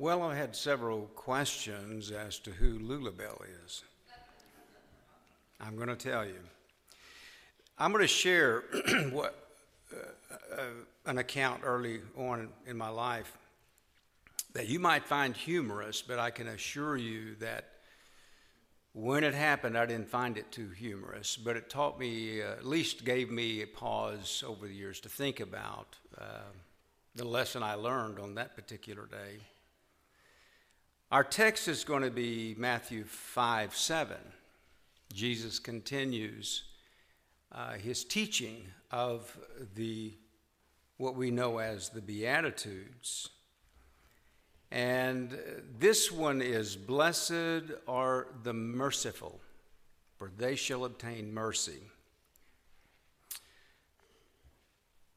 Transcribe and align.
Well, 0.00 0.22
I 0.22 0.34
had 0.34 0.56
several 0.56 1.10
questions 1.14 2.10
as 2.10 2.38
to 2.38 2.50
who 2.52 2.78
Lula 2.78 3.10
Bell 3.10 3.38
is. 3.66 3.84
I'm 5.60 5.76
going 5.76 5.88
to 5.88 5.94
tell 5.94 6.24
you. 6.24 6.38
I'm 7.76 7.92
going 7.92 8.00
to 8.00 8.08
share 8.08 8.60
what 9.10 9.46
uh, 9.92 10.56
uh, 10.56 10.62
an 11.04 11.18
account 11.18 11.60
early 11.64 12.00
on 12.16 12.48
in 12.66 12.78
my 12.78 12.88
life 12.88 13.36
that 14.54 14.68
you 14.68 14.80
might 14.80 15.04
find 15.04 15.36
humorous, 15.36 16.00
but 16.00 16.18
I 16.18 16.30
can 16.30 16.48
assure 16.48 16.96
you 16.96 17.34
that 17.40 17.66
when 18.94 19.22
it 19.22 19.34
happened, 19.34 19.76
I 19.76 19.84
didn't 19.84 20.08
find 20.08 20.38
it 20.38 20.50
too 20.50 20.70
humorous, 20.70 21.36
but 21.36 21.58
it 21.58 21.68
taught 21.68 22.00
me, 22.00 22.40
uh, 22.40 22.52
at 22.52 22.64
least 22.64 23.04
gave 23.04 23.30
me 23.30 23.60
a 23.60 23.66
pause 23.66 24.42
over 24.46 24.66
the 24.66 24.74
years 24.74 24.98
to 25.00 25.10
think 25.10 25.40
about 25.40 25.94
uh, 26.16 26.48
the 27.16 27.26
lesson 27.26 27.62
I 27.62 27.74
learned 27.74 28.18
on 28.18 28.36
that 28.36 28.56
particular 28.56 29.04
day. 29.04 29.40
Our 31.12 31.24
text 31.24 31.66
is 31.66 31.82
going 31.82 32.04
to 32.04 32.10
be 32.10 32.54
Matthew 32.56 33.02
5 33.02 33.74
7. 33.74 34.16
Jesus 35.12 35.58
continues 35.58 36.62
uh, 37.50 37.72
his 37.72 38.04
teaching 38.04 38.68
of 38.92 39.36
the 39.74 40.12
what 40.98 41.16
we 41.16 41.32
know 41.32 41.58
as 41.58 41.88
the 41.88 42.00
Beatitudes. 42.00 43.28
And 44.70 45.36
this 45.80 46.12
one 46.12 46.40
is 46.40 46.76
Blessed 46.76 47.72
are 47.88 48.28
the 48.44 48.54
merciful, 48.54 49.40
for 50.16 50.30
they 50.38 50.54
shall 50.54 50.84
obtain 50.84 51.34
mercy. 51.34 51.80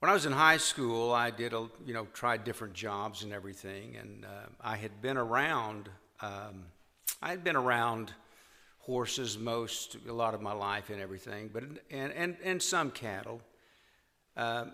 When 0.03 0.09
I 0.09 0.13
was 0.13 0.25
in 0.25 0.34
high 0.34 0.57
school, 0.57 1.13
I 1.13 1.31
did, 1.31 1.53
a, 1.53 1.70
you 1.85 1.93
know, 1.93 2.07
tried 2.11 2.44
different 2.44 2.73
jobs 2.73 3.23
and 3.23 3.31
everything, 3.31 3.95
and 3.95 4.25
uh, 4.25 4.49
I 4.59 4.75
had 4.75 5.02
been 5.02 5.16
around, 5.16 5.88
um, 6.20 6.66
I 7.21 7.30
had 7.30 7.41
been 7.41 7.55
around 7.55 8.11
horses 8.80 9.38
most, 9.38 9.95
a 10.05 10.11
lot 10.11 10.33
of 10.33 10.41
my 10.41 10.52
life 10.52 10.89
and 10.89 11.00
everything, 11.00 11.50
but, 11.53 11.63
and, 11.89 12.11
and, 12.11 12.36
and 12.44 12.61
some 12.61 12.91
cattle. 12.91 13.39
Uh, 14.36 14.66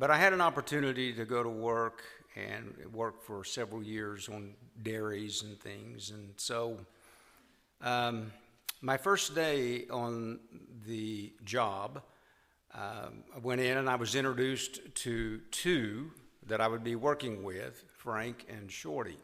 but 0.00 0.10
I 0.10 0.18
had 0.18 0.32
an 0.32 0.40
opportunity 0.40 1.12
to 1.12 1.24
go 1.24 1.44
to 1.44 1.48
work 1.48 2.02
and 2.34 2.74
work 2.92 3.22
for 3.22 3.44
several 3.44 3.84
years 3.84 4.28
on 4.28 4.52
dairies 4.82 5.44
and 5.44 5.60
things. 5.60 6.10
And 6.10 6.30
so, 6.36 6.76
um, 7.82 8.32
my 8.80 8.96
first 8.96 9.36
day 9.36 9.86
on 9.92 10.40
the 10.88 11.32
job, 11.44 12.02
um, 12.74 13.24
I 13.34 13.38
went 13.40 13.60
in 13.60 13.76
and 13.76 13.88
I 13.88 13.96
was 13.96 14.14
introduced 14.14 14.80
to 14.94 15.38
two 15.50 16.10
that 16.46 16.60
I 16.60 16.68
would 16.68 16.82
be 16.82 16.96
working 16.96 17.44
with, 17.44 17.84
Frank 17.98 18.46
and 18.48 18.70
Shorty. 18.70 19.18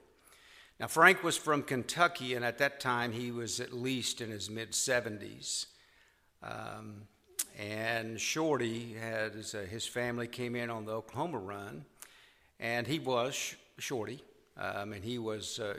Now, 0.79 0.87
Frank 0.87 1.25
was 1.25 1.37
from 1.37 1.63
Kentucky, 1.63 2.35
and 2.35 2.45
at 2.45 2.59
that 2.59 2.79
time 2.79 3.11
he 3.11 3.33
was 3.33 3.59
at 3.59 3.73
least 3.73 4.21
in 4.21 4.31
his 4.31 4.49
mid 4.49 4.73
70s. 4.73 5.67
Um, 6.43 7.03
and 7.59 8.21
Shorty 8.21 8.95
had 8.95 9.35
his, 9.35 9.55
uh, 9.55 9.67
his 9.69 9.87
family 9.87 10.29
came 10.29 10.55
in 10.55 10.71
on 10.71 10.85
the 10.85 10.93
Oklahoma 10.93 11.39
run, 11.39 11.85
and 12.61 12.87
he 12.87 13.01
was 13.01 13.57
Shorty, 13.79 14.23
um, 14.57 14.93
and 14.93 15.03
he 15.03 15.19
was, 15.19 15.59
uh, 15.59 15.75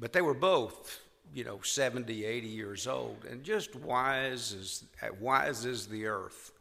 but 0.00 0.14
they 0.14 0.22
were 0.22 0.32
both, 0.32 1.00
you 1.34 1.44
know, 1.44 1.60
70, 1.62 2.24
80 2.24 2.46
years 2.46 2.86
old, 2.86 3.26
and 3.28 3.44
just 3.44 3.76
wise 3.76 4.54
as 4.58 4.84
wise 5.20 5.66
as 5.66 5.86
the 5.86 6.06
earth. 6.06 6.52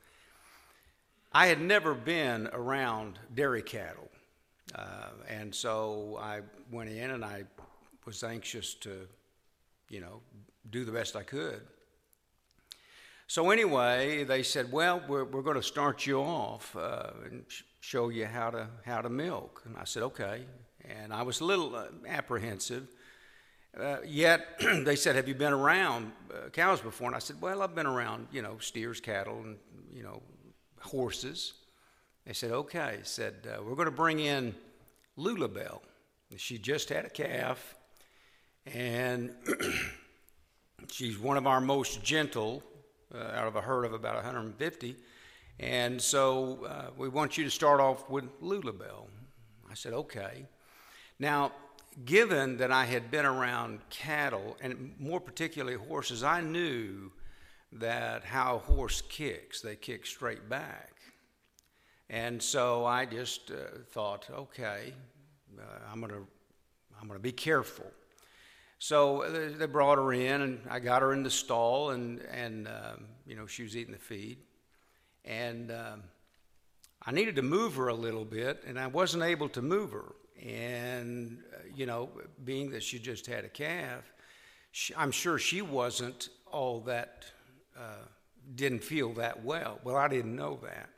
I 1.34 1.48
had 1.48 1.60
never 1.60 1.96
been 1.96 2.48
around 2.54 3.18
dairy 3.34 3.64
cattle, 3.64 4.10
uh, 4.76 5.10
and 5.28 5.54
so 5.54 6.20
I 6.22 6.42
went 6.72 6.92
in 6.92 7.10
and 7.10 7.26
I 7.26 7.46
was 8.06 8.24
anxious 8.24 8.76
to, 8.76 9.08
you 9.90 10.00
know, 10.00 10.22
do 10.70 10.86
the 10.86 10.92
best 10.92 11.16
I 11.16 11.24
could. 11.24 11.62
So 13.26 13.50
anyway, 13.50 14.26
they 14.26 14.44
said, 14.44 14.72
"Well, 14.72 15.02
we're, 15.08 15.24
we're 15.24 15.42
going 15.42 15.56
to 15.56 15.64
start 15.64 16.06
you 16.06 16.20
off 16.20 16.76
uh, 16.76 17.10
and 17.26 17.46
sh- 17.48 17.64
show 17.80 18.10
you 18.10 18.28
how 18.28 18.52
to 18.52 18.68
how 18.86 19.02
to 19.02 19.10
milk." 19.10 19.64
And 19.66 19.76
I 19.76 19.86
said, 19.86 20.04
"Okay." 20.04 20.46
And 20.88 21.12
I 21.12 21.24
was 21.24 21.40
a 21.40 21.46
little 21.46 21.76
uh, 21.76 21.86
apprehensive. 22.08 22.88
Uh, 23.76 23.98
yet 24.06 24.60
they 24.86 24.96
said, 24.96 25.16
"Have 25.16 25.28
you 25.28 25.34
been 25.34 25.54
around 25.54 26.12
uh, 26.32 26.50
cows 26.50 26.80
before?" 26.80 27.08
And 27.08 27.16
I 27.16 27.20
said, 27.20 27.42
"Well, 27.42 27.64
I've 27.64 27.74
been 27.74 27.88
around, 27.88 28.28
you 28.32 28.44
know, 28.44 28.60
steers, 28.60 29.00
cattle, 29.00 29.40
and 29.40 29.58
you 29.92 30.04
know, 30.04 30.22
horses." 30.84 31.54
They 32.26 32.34
said, 32.34 32.52
"Okay." 32.52 33.00
Said, 33.04 33.48
uh, 33.48 33.64
"We're 33.64 33.76
going 33.76 33.86
to 33.86 33.92
bring 33.92 34.20
in 34.20 34.56
Lula 35.18 35.48
Bell. 35.48 35.82
She 36.38 36.58
just 36.58 36.90
had 36.90 37.06
a 37.06 37.10
calf, 37.10 37.76
and 38.66 39.36
she's 40.92 41.18
one 41.20 41.38
of 41.38 41.48
our 41.48 41.62
most 41.62 42.04
gentle." 42.04 42.64
uh, 43.14 43.18
out 43.36 43.48
of 43.48 43.56
a 43.56 43.62
herd 43.62 43.86
of 43.86 43.94
about 43.94 44.16
150. 44.16 44.96
And 45.60 46.02
so 46.02 46.66
uh, 46.66 46.92
we 46.98 47.10
want 47.10 47.38
you 47.38 47.44
to 47.44 47.52
start 47.52 47.80
off 47.80 48.10
with 48.10 48.26
Lula 48.42 48.74
Bell. 48.74 49.08
I 49.70 49.76
said, 49.76 49.94
okay. 49.94 50.46
Now, 51.20 51.52
given 52.06 52.58
that 52.58 52.72
I 52.72 52.86
had 52.86 53.12
been 53.12 53.26
around 53.26 53.80
cattle, 53.90 54.58
and 54.62 54.96
more 55.00 55.20
particularly 55.20 55.78
horses, 55.78 56.24
I 56.24 56.42
knew 56.42 57.12
that 57.80 58.24
how 58.24 58.56
a 58.56 58.60
horse 58.60 59.02
kicks, 59.02 59.62
they 59.62 59.76
kick 59.76 60.06
straight 60.06 60.48
back. 60.50 60.92
And 62.10 62.42
so 62.42 62.86
I 62.86 63.06
just 63.06 63.52
uh, 63.52 63.80
thought, 63.92 64.28
okay, 64.32 64.94
uh, 65.58 65.64
I'm 65.92 66.00
going 66.00 66.12
to 66.12 66.28
I'm 67.02 67.08
going 67.08 67.20
to 67.20 67.24
be 67.24 67.32
careful. 67.32 67.86
So 68.80 69.30
they 69.58 69.66
brought 69.66 69.98
her 69.98 70.14
in, 70.14 70.42
and 70.42 70.60
I 70.70 70.80
got 70.80 71.02
her 71.02 71.14
in 71.14 71.24
the 71.24 71.30
stall, 71.30 71.92
and 71.92 72.22
and 72.32 72.68
um, 72.68 73.06
you 73.26 73.36
know 73.36 73.48
she 73.48 73.64
was 73.64 73.76
eating 73.78 73.94
the 73.94 74.00
feed, 74.00 74.38
and 75.26 75.72
um, 75.72 76.04
I 77.02 77.12
needed 77.12 77.36
to 77.38 77.42
move 77.42 77.76
her 77.76 77.88
a 77.88 77.94
little 77.94 78.26
bit, 78.26 78.64
and 78.68 78.80
I 78.80 78.88
wasn't 78.88 79.24
able 79.24 79.50
to 79.50 79.62
move 79.62 79.92
her. 79.92 80.14
And 80.42 81.40
uh, 81.54 81.60
you 81.74 81.86
know, 81.86 82.10
being 82.44 82.72
that 82.72 82.84
she 82.84 83.00
just 83.00 83.26
had 83.26 83.46
a 83.46 83.50
calf, 83.50 84.14
she, 84.72 84.94
I'm 84.96 85.12
sure 85.12 85.38
she 85.38 85.62
wasn't 85.62 86.30
all 86.52 86.82
that 86.82 87.26
uh, 87.78 88.06
didn't 88.56 88.84
feel 88.84 89.14
that 89.14 89.44
well. 89.44 89.80
Well, 89.84 89.96
I 89.96 90.08
didn't 90.08 90.36
know 90.36 90.60
that. 90.64 90.90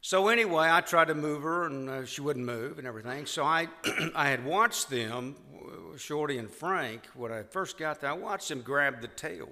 So 0.00 0.28
anyway, 0.28 0.68
I 0.70 0.80
tried 0.80 1.08
to 1.08 1.14
move 1.14 1.42
her, 1.42 1.66
and 1.66 1.88
uh, 1.88 2.04
she 2.06 2.20
wouldn't 2.20 2.46
move, 2.46 2.78
and 2.78 2.86
everything. 2.86 3.26
So 3.26 3.44
I 3.44 3.68
I 4.14 4.28
had 4.28 4.44
watched 4.44 4.90
them 4.90 5.36
Shorty 5.98 6.38
and 6.38 6.50
Frank, 6.50 7.06
when 7.14 7.32
I 7.32 7.42
first 7.42 7.78
got 7.78 8.00
there, 8.00 8.10
I 8.10 8.14
watched 8.14 8.48
them 8.48 8.62
grab 8.62 9.00
the 9.00 9.08
tail 9.08 9.48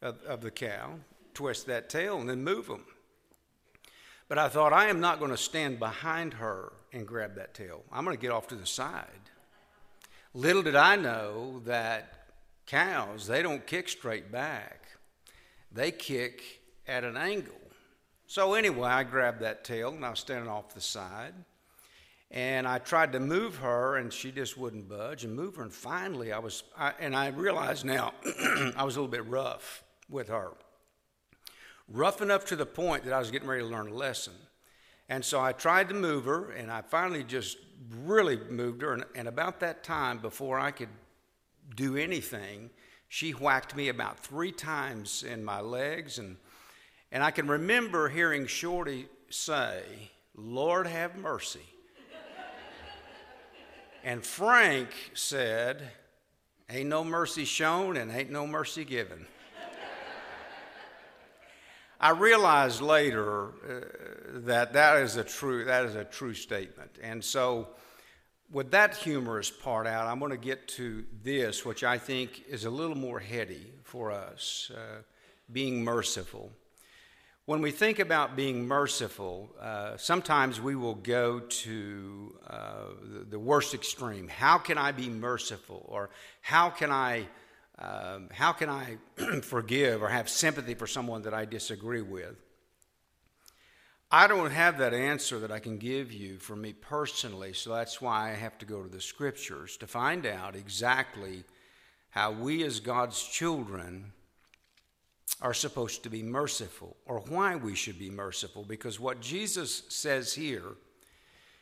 of, 0.00 0.22
of 0.22 0.40
the 0.40 0.50
cow, 0.50 0.94
twist 1.34 1.66
that 1.66 1.88
tail, 1.88 2.18
and 2.18 2.28
then 2.28 2.44
move 2.44 2.66
them. 2.66 2.84
But 4.28 4.38
I 4.38 4.48
thought, 4.48 4.72
I 4.72 4.86
am 4.86 5.00
not 5.00 5.18
going 5.18 5.30
to 5.30 5.36
stand 5.36 5.78
behind 5.78 6.34
her 6.34 6.72
and 6.92 7.06
grab 7.06 7.34
that 7.36 7.54
tail. 7.54 7.82
I'm 7.92 8.04
going 8.04 8.16
to 8.16 8.20
get 8.20 8.30
off 8.30 8.48
to 8.48 8.54
the 8.54 8.66
side. 8.66 9.08
Little 10.32 10.62
did 10.62 10.76
I 10.76 10.96
know 10.96 11.60
that 11.64 12.28
cows, 12.66 13.26
they 13.26 13.42
don't 13.42 13.66
kick 13.66 13.88
straight 13.88 14.32
back, 14.32 14.83
they 15.74 15.90
kick 15.90 16.42
at 16.86 17.04
an 17.04 17.16
angle. 17.16 17.54
So, 18.26 18.54
anyway, 18.54 18.88
I 18.88 19.02
grabbed 19.02 19.40
that 19.40 19.64
tail 19.64 19.90
and 19.90 20.04
I 20.04 20.10
was 20.10 20.20
standing 20.20 20.48
off 20.48 20.74
the 20.74 20.80
side. 20.80 21.34
And 22.30 22.66
I 22.66 22.78
tried 22.78 23.12
to 23.12 23.20
move 23.20 23.58
her, 23.58 23.96
and 23.96 24.12
she 24.12 24.32
just 24.32 24.58
wouldn't 24.58 24.88
budge 24.88 25.24
and 25.24 25.36
move 25.36 25.54
her. 25.54 25.62
And 25.62 25.72
finally, 25.72 26.32
I 26.32 26.38
was, 26.40 26.64
I, 26.76 26.92
and 26.98 27.14
I 27.14 27.28
realized 27.28 27.84
now 27.84 28.12
I 28.76 28.82
was 28.82 28.96
a 28.96 29.00
little 29.00 29.06
bit 29.06 29.24
rough 29.26 29.84
with 30.08 30.28
her. 30.28 30.50
Rough 31.86 32.22
enough 32.22 32.44
to 32.46 32.56
the 32.56 32.66
point 32.66 33.04
that 33.04 33.12
I 33.12 33.20
was 33.20 33.30
getting 33.30 33.46
ready 33.46 33.62
to 33.62 33.68
learn 33.68 33.88
a 33.88 33.94
lesson. 33.94 34.32
And 35.08 35.24
so 35.24 35.40
I 35.40 35.52
tried 35.52 35.90
to 35.90 35.94
move 35.94 36.24
her, 36.24 36.50
and 36.50 36.72
I 36.72 36.82
finally 36.82 37.22
just 37.22 37.58
really 38.04 38.40
moved 38.50 38.82
her. 38.82 38.94
And, 38.94 39.04
and 39.14 39.28
about 39.28 39.60
that 39.60 39.84
time, 39.84 40.18
before 40.18 40.58
I 40.58 40.72
could 40.72 40.88
do 41.76 41.96
anything, 41.96 42.70
she 43.14 43.30
whacked 43.30 43.76
me 43.76 43.90
about 43.90 44.18
three 44.18 44.50
times 44.50 45.22
in 45.22 45.44
my 45.44 45.60
legs. 45.60 46.18
And, 46.18 46.36
and 47.12 47.22
I 47.22 47.30
can 47.30 47.46
remember 47.46 48.08
hearing 48.08 48.48
Shorty 48.48 49.06
say, 49.30 49.84
Lord 50.34 50.88
have 50.88 51.14
mercy. 51.14 51.60
And 54.02 54.26
Frank 54.26 54.88
said, 55.14 55.92
Ain't 56.68 56.88
no 56.88 57.04
mercy 57.04 57.44
shown 57.44 57.96
and 57.96 58.10
ain't 58.10 58.32
no 58.32 58.48
mercy 58.48 58.84
given. 58.84 59.26
I 62.00 62.10
realized 62.10 62.80
later 62.80 63.46
uh, 63.46 63.50
that 64.40 64.72
that 64.72 65.02
is 65.02 65.16
a 65.16 65.24
true 65.24 65.64
that 65.66 65.84
is 65.84 65.94
a 65.94 66.04
true 66.04 66.34
statement. 66.34 66.98
And 67.00 67.24
so 67.24 67.68
with 68.52 68.70
that 68.70 68.96
humorous 68.96 69.50
part 69.50 69.86
out, 69.86 70.06
I'm 70.06 70.18
going 70.18 70.30
to 70.30 70.36
get 70.36 70.68
to 70.68 71.04
this, 71.22 71.64
which 71.64 71.82
I 71.84 71.98
think 71.98 72.44
is 72.48 72.64
a 72.64 72.70
little 72.70 72.96
more 72.96 73.18
heady 73.18 73.72
for 73.82 74.12
us, 74.12 74.70
uh, 74.74 75.02
being 75.52 75.82
merciful. 75.82 76.52
When 77.46 77.60
we 77.60 77.72
think 77.72 77.98
about 77.98 78.36
being 78.36 78.66
merciful, 78.66 79.50
uh, 79.60 79.98
sometimes 79.98 80.62
we 80.62 80.76
will 80.76 80.94
go 80.94 81.40
to 81.40 82.34
uh, 82.48 82.84
the, 83.28 83.38
worst 83.38 83.74
extreme. 83.74 84.28
How 84.28 84.56
can 84.56 84.78
I 84.78 84.92
be 84.92 85.10
merciful? 85.10 85.84
Or 85.86 86.08
how 86.40 86.70
can 86.70 86.90
I, 86.90 87.26
um, 87.78 88.30
how 88.32 88.52
can 88.52 88.70
I 88.70 88.96
forgive 89.42 90.02
or 90.02 90.08
have 90.08 90.30
sympathy 90.30 90.74
for 90.74 90.86
someone 90.86 91.20
that 91.22 91.34
I 91.34 91.44
disagree 91.44 92.00
with? 92.00 92.34
I 94.14 94.28
don't 94.28 94.52
have 94.52 94.78
that 94.78 94.94
answer 94.94 95.40
that 95.40 95.50
I 95.50 95.58
can 95.58 95.76
give 95.76 96.12
you 96.12 96.38
for 96.38 96.54
me 96.54 96.72
personally, 96.72 97.52
so 97.52 97.74
that's 97.74 98.00
why 98.00 98.30
I 98.30 98.34
have 98.34 98.56
to 98.58 98.64
go 98.64 98.80
to 98.80 98.88
the 98.88 99.00
scriptures 99.00 99.76
to 99.78 99.88
find 99.88 100.24
out 100.24 100.54
exactly 100.54 101.42
how 102.10 102.30
we 102.30 102.62
as 102.62 102.78
God's 102.78 103.20
children 103.20 104.12
are 105.42 105.52
supposed 105.52 106.04
to 106.04 106.10
be 106.10 106.22
merciful 106.22 106.96
or 107.06 107.24
why 107.28 107.56
we 107.56 107.74
should 107.74 107.98
be 107.98 108.08
merciful. 108.08 108.62
Because 108.62 109.00
what 109.00 109.20
Jesus 109.20 109.82
says 109.88 110.34
here, 110.34 110.76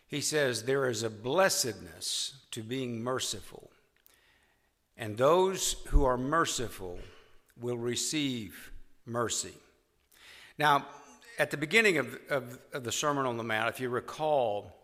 he 0.06 0.20
says 0.20 0.64
there 0.64 0.90
is 0.90 1.02
a 1.02 1.08
blessedness 1.08 2.34
to 2.50 2.62
being 2.62 3.02
merciful. 3.02 3.70
And 4.98 5.16
those 5.16 5.76
who 5.86 6.04
are 6.04 6.18
merciful 6.18 6.98
will 7.58 7.78
receive 7.78 8.72
mercy. 9.06 9.54
Now, 10.58 10.84
at 11.38 11.50
the 11.50 11.56
beginning 11.56 11.98
of, 11.98 12.18
of, 12.28 12.58
of 12.72 12.84
the 12.84 12.92
Sermon 12.92 13.26
on 13.26 13.36
the 13.36 13.44
Mount, 13.44 13.68
if 13.68 13.80
you 13.80 13.88
recall, 13.88 14.76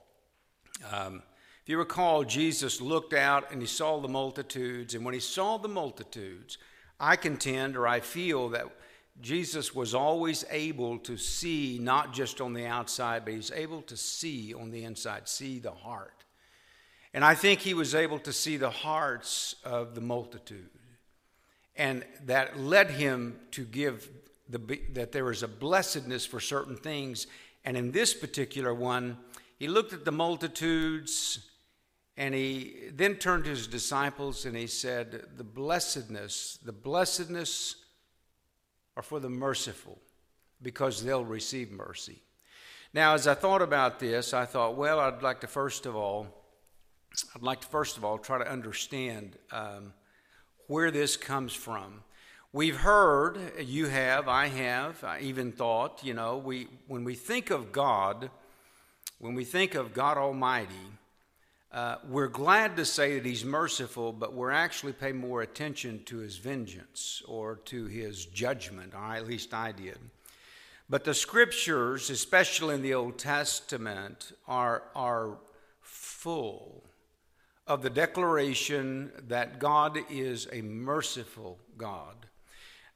um, 0.91 1.23
if 1.63 1.69
you 1.69 1.79
recall, 1.79 2.25
Jesus 2.25 2.81
looked 2.81 3.13
out 3.13 3.53
and 3.53 3.61
he 3.61 3.67
saw 3.67 4.01
the 4.01 4.09
multitudes. 4.09 4.95
And 4.95 5.05
when 5.05 5.15
he 5.15 5.21
saw 5.21 5.59
the 5.59 5.69
multitudes, 5.69 6.59
I 6.99 7.17
contend 7.17 7.77
or 7.77 7.87
I 7.87 8.01
feel 8.01 8.49
that 8.51 8.67
Jesus 9.21 9.75
was 9.75 9.95
always 9.95 10.45
able 10.51 10.99
to 11.01 11.17
see 11.17 11.79
not 11.81 12.13
just 12.13 12.41
on 12.41 12.53
the 12.53 12.67
outside, 12.67 13.25
but 13.25 13.35
he's 13.35 13.51
able 13.51 13.83
to 13.83 13.97
see 13.97 14.55
on 14.55 14.71
the 14.71 14.85
inside, 14.85 15.29
see 15.29 15.59
the 15.59 15.73
heart. 15.73 16.25
And 17.13 17.25
I 17.25 17.35
think 17.35 17.61
he 17.61 17.75
was 17.75 17.95
able 17.95 18.19
to 18.21 18.33
see 18.33 18.57
the 18.57 18.71
hearts 18.71 19.57
of 19.65 19.95
the 19.95 20.01
multitude. 20.01 20.71
And 21.75 22.05
that 22.27 22.59
led 22.59 22.91
him 22.91 23.41
to 23.53 23.65
give 23.65 24.09
the, 24.49 24.81
that 24.93 25.13
there 25.13 25.31
is 25.31 25.43
a 25.43 25.49
blessedness 25.49 26.25
for 26.27 26.41
certain 26.41 26.77
things. 26.77 27.27
And 27.65 27.77
in 27.77 27.93
this 27.93 28.15
particular 28.15 28.75
one, 28.75 29.19
he 29.59 29.69
looked 29.69 29.93
at 29.93 30.05
the 30.05 30.13
multitudes 30.13 31.41
and 32.17 32.35
he 32.35 32.75
then 32.93 33.17
turned 33.17 33.45
to 33.45 33.51
his 33.51 33.67
disciples 33.67 34.45
and 34.45 34.57
he 34.57 34.67
said, 34.67 35.23
The 35.37 35.45
blessedness, 35.45 36.59
the 36.65 36.73
blessedness 36.73 37.77
are 38.97 39.03
for 39.03 39.21
the 39.21 39.31
merciful 39.31 39.99
because 40.61 41.05
they'll 41.05 41.25
receive 41.25 41.71
mercy. 41.71 42.23
Now, 42.93 43.15
as 43.15 43.29
I 43.29 43.35
thought 43.35 43.63
about 43.63 44.01
this, 44.01 44.33
I 44.33 44.47
thought, 44.47 44.77
well, 44.77 44.99
I'd 44.99 45.23
like 45.23 45.41
to 45.43 45.47
first 45.47 45.87
of 45.87 45.95
all, 45.95 46.27
I'd 47.35 47.43
like 47.43 47.61
to 47.61 47.67
first 47.69 47.97
of 47.97 48.05
all 48.05 48.19
try 48.19 48.39
to 48.39 48.51
understand 48.51 49.37
um, 49.53 49.93
where 50.67 50.91
this 50.91 51.17
comes 51.17 51.53
from. 51.53 52.03
We've 52.55 52.79
heard, 52.79 53.39
you 53.61 53.89
have, 53.89 54.27
I 54.27 54.47
have, 54.47 55.05
I 55.05 55.21
even 55.21 55.53
thought, 55.53 56.03
you 56.03 56.15
know, 56.15 56.39
we, 56.39 56.69
when 56.87 57.05
we 57.05 57.15
think 57.15 57.51
of 57.51 57.73
God, 57.73 58.31
when 59.19 59.35
we 59.35 59.45
think 59.45 59.75
of 59.75 59.93
God 59.93 60.17
Almighty, 60.17 60.75
uh, 61.71 61.97
we're 62.09 62.29
glad 62.29 62.75
to 62.77 62.87
say 62.87 63.17
that 63.17 63.27
he's 63.27 63.45
merciful, 63.45 64.15
but 64.15 64.33
we're 64.33 64.51
actually 64.51 64.95
paying 64.95 65.19
more 65.19 65.43
attention 65.43 66.03
to 66.05 66.17
his 66.19 66.39
vengeance 66.39 67.23
or 67.29 67.57
to 67.67 67.85
his 67.85 68.25
judgment, 68.25 68.95
or 68.95 69.15
at 69.15 69.27
least 69.27 69.53
I 69.53 69.73
did. 69.73 69.99
But 70.89 71.05
the 71.05 71.13
scriptures, 71.13 72.09
especially 72.09 72.77
in 72.77 72.81
the 72.81 72.95
Old 72.95 73.19
Testament, 73.19 74.33
are, 74.47 74.85
are 74.97 75.37
full 75.83 76.83
of 77.67 77.83
the 77.83 77.91
declaration 77.91 79.13
that 79.29 79.59
God 79.59 79.99
is 80.09 80.49
a 80.51 80.63
merciful 80.63 81.59
God. 81.77 82.25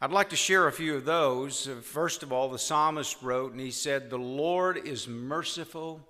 I'd 0.03 0.11
like 0.11 0.31
to 0.31 0.37
share 0.37 0.67
a 0.67 0.73
few 0.73 0.97
of 0.97 1.05
those. 1.05 1.69
First 1.83 2.25
of 2.25 2.33
all, 2.33 2.49
the 2.49 2.59
psalmist 2.59 3.23
wrote, 3.23 3.53
and 3.53 3.61
he 3.61 3.71
said, 3.71 4.11
The 4.11 4.19
Lord 4.19 4.77
is 4.85 5.07
merciful 5.07 6.05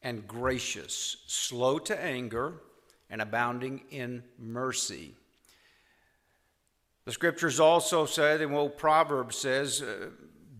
and 0.00 0.28
gracious, 0.28 1.16
slow 1.26 1.80
to 1.80 2.00
anger, 2.00 2.60
and 3.10 3.20
abounding 3.20 3.82
in 3.90 4.22
mercy. 4.38 5.16
The 7.04 7.10
scriptures 7.10 7.58
also 7.58 8.06
said, 8.06 8.42
and 8.42 8.52
well, 8.52 8.68
Proverbs 8.68 9.36
says, 9.36 9.82
uh, 9.82 10.10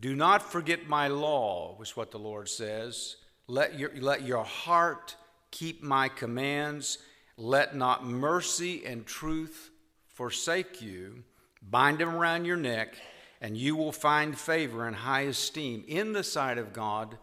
Do 0.00 0.17
not 0.17 0.43
forget 0.43 0.88
my 0.88 1.06
law, 1.06 1.76
was 1.79 1.97
what 1.97 2.11
the 2.11 2.19
Lord 2.19 2.49
says. 2.49 3.14
Let 3.47 3.79
your, 3.79 3.93
let 4.00 4.23
your 4.26 4.43
heart 4.43 5.14
keep 5.52 5.85
my 5.85 6.08
commands. 6.08 6.99
Let 7.37 7.76
not 7.76 8.05
mercy 8.05 8.85
and 8.85 9.06
truth 9.06 9.70
forsake 10.08 10.82
you. 10.82 11.23
Bind 11.62 11.99
them 11.99 12.15
around 12.15 12.45
your 12.45 12.57
neck, 12.57 12.97
and 13.41 13.57
you 13.57 13.77
will 13.77 13.93
find 13.93 14.39
favor 14.39 14.87
and 14.87 14.97
high 14.97 15.23
esteem 15.23 15.85
in 15.87 16.12
the 16.12 16.25
sight 16.25 16.59
of 16.59 16.73
God 16.73 17.19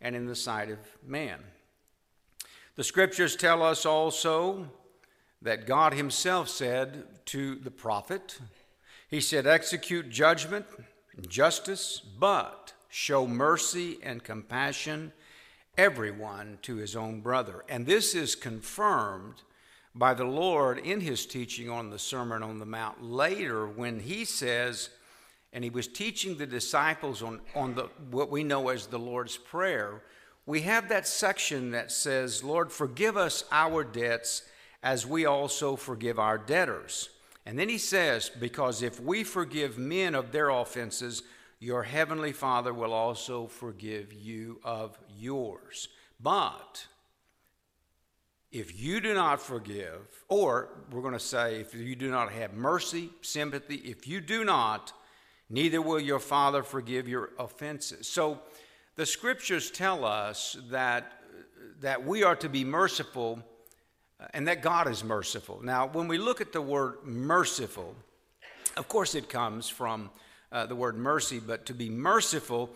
and 0.00 0.16
in 0.16 0.26
the 0.26 0.34
sight 0.34 0.70
of 0.70 0.78
man. 1.06 1.40
The 2.74 2.84
scriptures 2.84 3.36
tell 3.36 3.62
us 3.62 3.84
also 3.84 4.68
that 5.42 5.66
God 5.66 5.94
Himself 5.94 6.48
said 6.48 7.04
to 7.26 7.56
the 7.56 7.70
prophet, 7.70 8.38
He 9.08 9.20
said, 9.20 9.46
Execute 9.46 10.08
judgment 10.08 10.66
and 11.16 11.28
justice, 11.28 12.00
but 12.00 12.72
show 12.88 13.26
mercy 13.26 13.98
and 14.02 14.24
compassion 14.24 15.12
everyone 15.76 16.58
to 16.62 16.76
his 16.76 16.94
own 16.94 17.20
brother. 17.20 17.64
And 17.68 17.86
this 17.86 18.14
is 18.14 18.34
confirmed 18.34 19.42
by 19.94 20.14
the 20.14 20.24
Lord 20.24 20.78
in 20.78 21.00
his 21.00 21.26
teaching 21.26 21.68
on 21.68 21.90
the 21.90 21.98
Sermon 21.98 22.42
on 22.42 22.58
the 22.58 22.66
Mount 22.66 23.02
later 23.02 23.66
when 23.66 24.00
he 24.00 24.24
says, 24.24 24.90
and 25.52 25.62
he 25.62 25.70
was 25.70 25.86
teaching 25.86 26.38
the 26.38 26.46
disciples 26.46 27.22
on, 27.22 27.40
on 27.54 27.74
the, 27.74 27.88
what 28.10 28.30
we 28.30 28.42
know 28.42 28.68
as 28.68 28.86
the 28.86 28.98
Lord's 28.98 29.36
Prayer 29.36 30.02
we 30.44 30.62
have 30.62 30.88
that 30.88 31.06
section 31.06 31.70
that 31.70 31.92
says, 31.92 32.42
Lord, 32.42 32.72
forgive 32.72 33.16
us 33.16 33.44
our 33.52 33.84
debts 33.84 34.42
as 34.82 35.06
we 35.06 35.24
also 35.24 35.76
forgive 35.76 36.18
our 36.18 36.36
debtors. 36.36 37.10
And 37.46 37.58
then 37.58 37.68
he 37.68 37.78
says, 37.78 38.28
Because 38.28 38.82
if 38.82 39.00
we 39.00 39.22
forgive 39.22 39.78
men 39.78 40.14
of 40.14 40.32
their 40.32 40.48
offenses, 40.50 41.22
your 41.60 41.84
heavenly 41.84 42.32
Father 42.32 42.74
will 42.74 42.92
also 42.92 43.46
forgive 43.46 44.12
you 44.12 44.60
of 44.64 44.98
yours. 45.16 45.88
But 46.20 46.86
if 48.52 48.78
you 48.78 49.00
do 49.00 49.14
not 49.14 49.40
forgive, 49.40 50.24
or 50.28 50.68
we're 50.90 51.00
going 51.00 51.14
to 51.14 51.18
say, 51.18 51.56
if 51.60 51.74
you 51.74 51.96
do 51.96 52.10
not 52.10 52.30
have 52.32 52.52
mercy, 52.52 53.08
sympathy, 53.22 53.76
if 53.76 54.06
you 54.06 54.20
do 54.20 54.44
not, 54.44 54.92
neither 55.48 55.80
will 55.80 55.98
your 55.98 56.18
Father 56.18 56.62
forgive 56.62 57.08
your 57.08 57.30
offenses. 57.38 58.06
So, 58.06 58.40
the 58.94 59.06
scriptures 59.06 59.70
tell 59.70 60.04
us 60.04 60.54
that, 60.68 61.12
that 61.80 62.04
we 62.04 62.22
are 62.22 62.36
to 62.36 62.48
be 62.50 62.62
merciful 62.62 63.42
uh, 64.20 64.26
and 64.34 64.46
that 64.46 64.60
God 64.60 64.86
is 64.86 65.02
merciful. 65.02 65.60
Now, 65.62 65.86
when 65.86 66.08
we 66.08 66.18
look 66.18 66.42
at 66.42 66.52
the 66.52 66.60
word 66.60 66.96
merciful, 67.04 67.96
of 68.76 68.88
course 68.88 69.14
it 69.14 69.30
comes 69.30 69.70
from 69.70 70.10
uh, 70.52 70.66
the 70.66 70.76
word 70.76 70.98
mercy, 70.98 71.40
but 71.40 71.64
to 71.66 71.74
be 71.74 71.88
merciful 71.88 72.68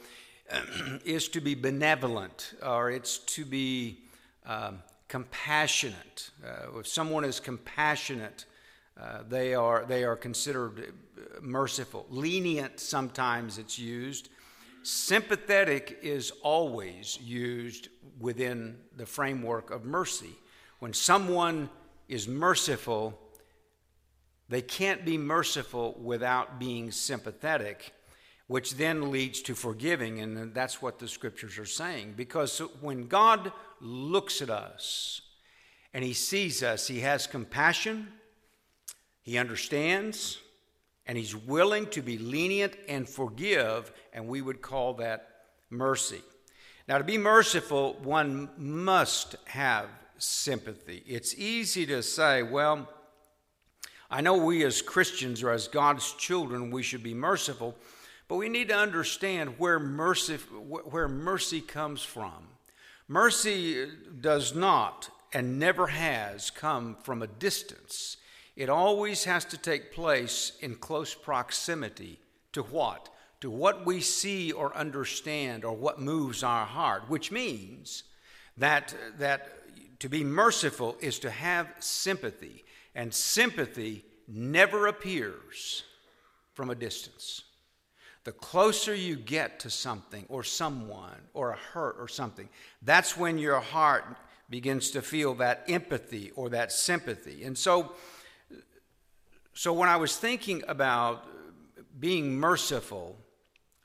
is 1.05 1.29
to 1.29 1.43
be 1.43 1.55
benevolent 1.55 2.55
or 2.63 2.91
it's 2.91 3.19
to 3.19 3.45
be 3.45 3.99
um, 4.47 4.79
compassionate. 5.09 6.31
Uh, 6.45 6.79
if 6.79 6.87
someone 6.87 7.25
is 7.25 7.41
compassionate, 7.41 8.45
uh, 9.01 9.23
they, 9.29 9.55
are, 9.55 9.85
they 9.87 10.05
are 10.05 10.17
considered 10.17 10.93
uh, 11.19 11.41
merciful. 11.41 12.07
Lenient, 12.11 12.81
sometimes 12.81 13.59
it's 13.59 13.79
used. 13.79 14.29
Sympathetic 14.83 15.99
is 16.03 16.33
always 16.43 17.19
used 17.21 17.89
within 18.19 18.79
the 18.97 19.07
framework 19.07 19.71
of 19.71 19.85
mercy. 19.85 20.35
When 20.79 20.93
someone 20.93 21.69
is 22.09 22.29
merciful, 22.29 23.19
they 24.49 24.63
can't 24.63 25.05
be 25.05 25.19
merciful 25.19 25.99
without 26.01 26.59
being 26.59 26.91
sympathetic, 26.93 27.93
which 28.47 28.77
then 28.77 29.11
leads 29.11 29.43
to 29.43 29.55
forgiving. 29.55 30.21
And 30.21 30.55
that's 30.55 30.81
what 30.81 30.99
the 30.99 31.09
scriptures 31.09 31.59
are 31.59 31.67
saying. 31.67 32.15
Because 32.17 32.59
when 32.81 33.09
God 33.09 33.53
looks 33.81 34.43
at 34.43 34.51
us 34.51 35.21
and 35.93 36.05
he 36.05 36.13
sees 36.13 36.63
us, 36.63 36.87
he 36.87 37.01
has 37.01 37.27
compassion, 37.27 38.09
he 39.23 39.39
understands, 39.39 40.39
and 41.07 41.17
he's 41.17 41.35
willing 41.35 41.87
to 41.87 42.03
be 42.03 42.19
lenient 42.19 42.77
and 42.89 43.09
forgive, 43.09 43.93
and 44.13 44.29
we 44.29 44.43
would 44.43 44.61
call 44.61 44.95
that 44.95 45.29
mercy. 45.71 46.21
Now, 46.89 46.99
to 46.99 47.05
be 47.05 47.19
merciful, 47.19 47.95
one 48.03 48.49
must 48.57 49.37
have 49.47 49.89
sympathy. 50.19 51.03
It's 51.07 51.35
easy 51.35 51.87
to 51.87 52.03
say, 52.03 52.43
well, 52.43 52.89
I 54.11 54.21
know 54.21 54.37
we 54.37 54.65
as 54.65 54.83
Christians 54.83 55.43
or 55.43 55.51
as 55.51 55.67
God's 55.67 56.13
children, 56.13 56.71
we 56.71 56.83
should 56.83 57.03
be 57.03 57.15
merciful, 57.15 57.77
But 58.29 58.37
we 58.37 58.49
need 58.49 58.69
to 58.69 58.77
understand 58.77 59.59
where 59.59 59.79
mercy, 59.79 60.37
where 60.37 61.09
mercy 61.09 61.61
comes 61.61 62.03
from. 62.03 62.49
Mercy 63.09 63.87
does 64.21 64.55
not 64.55 65.11
and 65.33 65.59
never 65.59 65.87
has 65.87 66.51
come 66.51 66.97
from 67.03 67.23
a 67.23 67.27
distance. 67.27 68.17
It 68.57 68.69
always 68.69 69.25
has 69.25 69.45
to 69.47 69.59
take 69.59 69.93
place 69.93 70.53
in 70.61 70.77
close 70.77 71.15
proximity 71.15 72.19
to 72.53 72.63
what? 72.63 73.09
To 73.43 73.51
what 73.51 73.85
we 73.85 74.01
see 74.01 74.51
or 74.51 74.75
understand 74.77 75.65
or 75.65 75.75
what 75.75 76.01
moves 76.01 76.43
our 76.43 76.65
heart, 76.65 77.09
which 77.09 77.31
means 77.31 78.05
that, 78.57 78.95
that 79.19 80.01
to 80.01 80.09
be 80.09 80.25
merciful 80.25 80.97
is 81.01 81.19
to 81.21 81.31
have 81.31 81.69
sympathy, 81.81 82.65
and 82.95 83.13
sympathy 83.13 84.05
never 84.27 84.87
appears 84.87 85.85
from 86.55 86.71
a 86.71 86.75
distance. 86.75 87.43
The 88.27 88.33
closer 88.33 88.93
you 88.93 89.15
get 89.15 89.61
to 89.61 89.71
something 89.71 90.27
or 90.29 90.43
someone 90.43 91.15
or 91.33 91.53
a 91.53 91.57
hurt 91.57 91.95
or 91.97 92.09
something, 92.09 92.49
that's 92.83 93.17
when 93.17 93.39
your 93.39 93.61
heart 93.61 94.05
begins 94.51 94.91
to 94.91 95.01
feel 95.01 95.35
that 95.35 95.63
empathy 95.69 96.33
or 96.35 96.49
that 96.49 96.73
sympathy. 96.73 97.45
And 97.45 97.57
so, 97.57 97.93
so 99.55 99.73
when 99.73 99.89
I 99.89 99.95
was 99.95 100.17
thinking 100.17 100.65
about 100.67 101.25
being 102.01 102.35
merciful, 102.35 103.17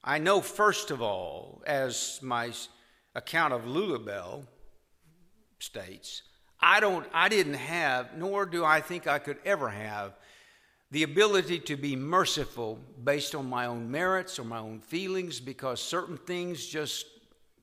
I 0.04 0.18
know 0.18 0.42
first 0.42 0.90
of 0.90 1.04
all, 1.04 1.62
as 1.68 2.20
my 2.24 2.52
account 3.14 3.54
of 3.54 3.68
Lula 3.68 4.00
Bell 4.00 4.44
states, 5.60 6.24
I 6.60 6.80
don't 6.80 7.06
I 7.14 7.30
didn't 7.30 7.54
have, 7.54 8.18
nor 8.18 8.48
do 8.48 8.66
I 8.66 8.82
think 8.82 9.06
I 9.06 9.20
could 9.20 9.38
ever 9.46 9.70
have 9.70 10.14
the 10.92 11.04
ability 11.04 11.60
to 11.60 11.78
be 11.78 11.96
merciful 11.96 12.78
based 13.04 13.34
on 13.34 13.50
my 13.50 13.66
own 13.66 13.90
merits 13.90 14.38
or 14.38 14.44
my 14.44 14.60
own 14.60 14.82
feelings 14.82 15.40
because 15.40 15.82
certain 15.82 16.18
things 16.18 16.66
just 16.66 17.06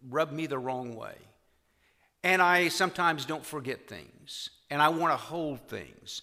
rub 0.08 0.32
me 0.32 0.46
the 0.46 0.58
wrong 0.58 0.96
way. 0.96 1.14
And 2.24 2.40
I 2.40 2.68
sometimes 2.68 3.26
don't 3.26 3.44
forget 3.44 3.86
things, 3.86 4.50
and 4.70 4.82
I 4.82 4.88
want 4.88 5.12
to 5.12 5.16
hold 5.16 5.68
things. 5.68 6.22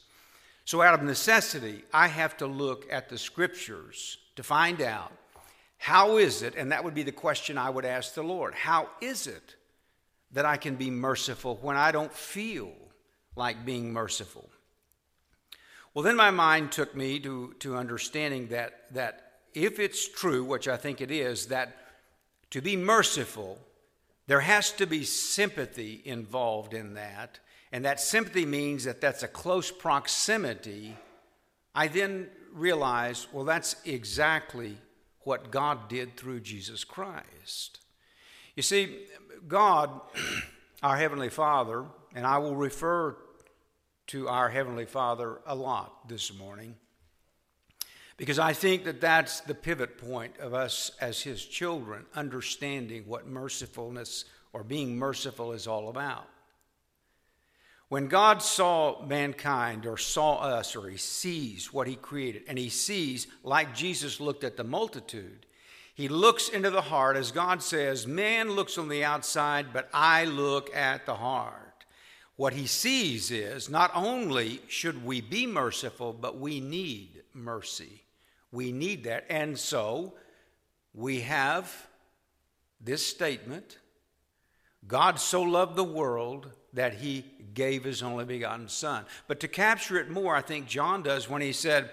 So, 0.65 0.81
out 0.81 0.93
of 0.93 1.03
necessity, 1.03 1.83
I 1.93 2.07
have 2.07 2.35
to 2.37 2.47
look 2.47 2.91
at 2.91 3.07
the 3.07 3.17
scriptures 3.17 4.17
to 4.35 4.43
find 4.43 4.81
out 4.81 5.13
how 5.77 6.17
is 6.17 6.41
it, 6.41 6.55
and 6.55 6.71
that 6.71 6.83
would 6.83 6.95
be 6.95 7.03
the 7.03 7.11
question 7.11 7.57
I 7.57 7.69
would 7.69 7.85
ask 7.85 8.13
the 8.13 8.23
Lord 8.23 8.55
how 8.55 8.89
is 8.99 9.27
it 9.27 9.55
that 10.31 10.45
I 10.45 10.57
can 10.57 10.75
be 10.75 10.89
merciful 10.89 11.59
when 11.61 11.77
I 11.77 11.91
don't 11.91 12.11
feel 12.11 12.73
like 13.35 13.63
being 13.63 13.93
merciful? 13.93 14.49
Well, 15.95 16.03
then 16.03 16.17
my 16.17 16.29
mind 16.29 16.73
took 16.73 16.93
me 16.93 17.19
to, 17.21 17.55
to 17.59 17.77
understanding 17.77 18.49
that, 18.49 18.81
that 18.91 19.31
if 19.53 19.79
it's 19.79 20.09
true, 20.09 20.43
which 20.43 20.67
I 20.67 20.75
think 20.75 20.99
it 20.99 21.09
is, 21.09 21.45
that 21.47 21.73
to 22.49 22.61
be 22.61 22.75
merciful, 22.75 23.57
there 24.27 24.41
has 24.41 24.71
to 24.73 24.85
be 24.85 25.05
sympathy 25.05 26.01
involved 26.03 26.73
in 26.73 26.95
that. 26.95 27.39
And 27.71 27.85
that 27.85 28.01
sympathy 28.01 28.45
means 28.45 28.83
that 28.83 28.99
that's 28.99 29.23
a 29.23 29.27
close 29.29 29.71
proximity. 29.71 30.97
I 31.73 31.87
then 31.87 32.27
realized, 32.51 33.27
well, 33.31 33.45
that's 33.45 33.77
exactly 33.85 34.75
what 35.21 35.49
God 35.49 35.87
did 35.87 36.17
through 36.17 36.41
Jesus 36.41 36.83
Christ. 36.83 37.79
You 38.57 38.63
see, 38.63 39.05
God, 39.47 40.01
our 40.83 40.97
Heavenly 40.97 41.29
Father, 41.29 41.85
and 42.13 42.27
I 42.27 42.39
will 42.39 42.57
refer 42.57 43.15
to 44.07 44.27
our 44.27 44.49
Heavenly 44.49 44.85
Father 44.85 45.39
a 45.45 45.55
lot 45.55 46.07
this 46.07 46.33
morning 46.33 46.75
because 48.17 48.39
I 48.39 48.53
think 48.53 48.85
that 48.85 49.01
that's 49.01 49.41
the 49.41 49.55
pivot 49.55 49.97
point 49.97 50.37
of 50.39 50.53
us 50.53 50.91
as 51.01 51.21
His 51.21 51.43
children, 51.43 52.05
understanding 52.15 53.03
what 53.07 53.27
mercifulness 53.27 54.25
or 54.53 54.63
being 54.63 54.97
merciful 54.97 55.51
is 55.51 55.67
all 55.67 55.89
about. 55.89 56.27
When 57.89 58.07
God 58.07 58.41
saw 58.41 59.05
mankind 59.05 59.85
or 59.85 59.97
saw 59.97 60.37
us 60.37 60.75
or 60.75 60.87
He 60.87 60.97
sees 60.97 61.73
what 61.73 61.87
He 61.87 61.95
created, 61.95 62.43
and 62.47 62.57
He 62.57 62.69
sees, 62.69 63.27
like 63.43 63.75
Jesus 63.75 64.21
looked 64.21 64.45
at 64.45 64.55
the 64.55 64.63
multitude, 64.63 65.45
He 65.93 66.07
looks 66.07 66.47
into 66.47 66.69
the 66.69 66.81
heart, 66.81 67.17
as 67.17 67.31
God 67.31 67.61
says, 67.61 68.07
Man 68.07 68.51
looks 68.51 68.77
on 68.77 68.87
the 68.87 69.03
outside, 69.03 69.73
but 69.73 69.89
I 69.93 70.23
look 70.23 70.73
at 70.73 71.05
the 71.05 71.15
heart. 71.15 71.64
What 72.35 72.53
he 72.53 72.67
sees 72.67 73.31
is 73.31 73.69
not 73.69 73.91
only 73.95 74.61
should 74.67 75.05
we 75.05 75.21
be 75.21 75.47
merciful, 75.47 76.11
but 76.13 76.37
we 76.37 76.59
need 76.59 77.23
mercy. 77.33 78.03
We 78.51 78.71
need 78.71 79.05
that. 79.05 79.25
And 79.29 79.57
so 79.57 80.13
we 80.93 81.21
have 81.21 81.87
this 82.81 83.05
statement 83.05 83.77
God 84.87 85.19
so 85.19 85.41
loved 85.41 85.75
the 85.75 85.83
world 85.83 86.51
that 86.73 86.93
he 86.93 87.25
gave 87.53 87.83
his 87.83 88.03
only 88.03 88.25
begotten 88.25 88.67
Son. 88.67 89.05
But 89.27 89.39
to 89.39 89.47
capture 89.47 89.97
it 89.97 90.11
more, 90.11 90.35
I 90.35 90.41
think 90.41 90.67
John 90.67 91.01
does 91.01 91.29
when 91.29 91.41
he 91.41 91.53
said 91.53 91.89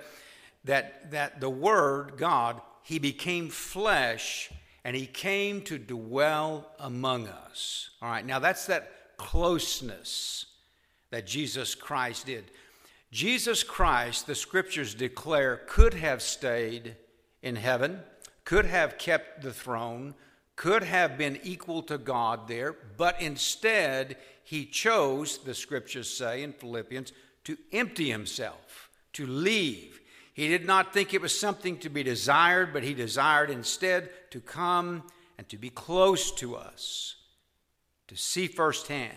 that, 0.64 1.10
that 1.12 1.40
the 1.40 1.48
Word, 1.48 2.18
God, 2.18 2.60
he 2.82 2.98
became 2.98 3.48
flesh 3.48 4.50
and 4.84 4.94
he 4.94 5.06
came 5.06 5.62
to 5.62 5.78
dwell 5.78 6.70
among 6.78 7.28
us. 7.28 7.90
All 8.02 8.10
right, 8.10 8.26
now 8.26 8.40
that's 8.40 8.66
that 8.66 8.92
closeness 9.22 10.46
that 11.10 11.28
Jesus 11.28 11.76
Christ 11.76 12.26
did. 12.26 12.50
Jesus 13.12 13.62
Christ, 13.62 14.26
the 14.26 14.34
scriptures 14.34 14.94
declare, 14.94 15.60
could 15.68 15.94
have 15.94 16.20
stayed 16.20 16.96
in 17.40 17.54
heaven, 17.54 18.00
could 18.44 18.64
have 18.66 18.98
kept 18.98 19.42
the 19.42 19.52
throne, 19.52 20.14
could 20.56 20.82
have 20.82 21.16
been 21.16 21.38
equal 21.44 21.82
to 21.84 21.98
God 21.98 22.48
there, 22.48 22.74
but 22.96 23.20
instead 23.22 24.16
he 24.42 24.66
chose, 24.66 25.38
the 25.38 25.54
scriptures 25.54 26.12
say 26.12 26.42
in 26.42 26.52
Philippians, 26.52 27.12
to 27.44 27.56
empty 27.70 28.10
himself, 28.10 28.90
to 29.12 29.24
leave. 29.24 30.00
He 30.34 30.48
did 30.48 30.66
not 30.66 30.92
think 30.92 31.14
it 31.14 31.22
was 31.22 31.38
something 31.38 31.78
to 31.78 31.88
be 31.88 32.02
desired, 32.02 32.72
but 32.72 32.82
he 32.82 32.92
desired 32.92 33.50
instead 33.50 34.10
to 34.32 34.40
come 34.40 35.04
and 35.38 35.48
to 35.48 35.56
be 35.56 35.70
close 35.70 36.32
to 36.32 36.56
us 36.56 37.21
to 38.12 38.18
see 38.18 38.46
firsthand, 38.46 39.16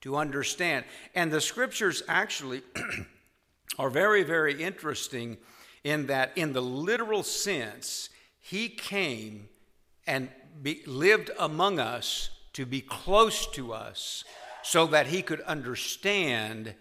to 0.00 0.16
understand. 0.16 0.84
And 1.16 1.32
the 1.32 1.40
scriptures 1.40 2.00
actually 2.06 2.62
are 3.78 3.90
very, 3.90 4.22
very 4.22 4.62
interesting 4.62 5.36
in 5.82 6.06
that, 6.06 6.30
in 6.36 6.52
the 6.52 6.62
literal 6.62 7.24
sense, 7.24 8.08
he 8.38 8.68
came 8.68 9.48
and 10.06 10.28
be, 10.62 10.82
lived 10.86 11.32
among 11.40 11.80
us 11.80 12.30
to 12.52 12.64
be 12.66 12.80
close 12.80 13.48
to 13.48 13.72
us 13.72 14.24
so 14.62 14.86
that 14.86 15.08
he 15.08 15.22
could 15.22 15.40
understand 15.40 16.74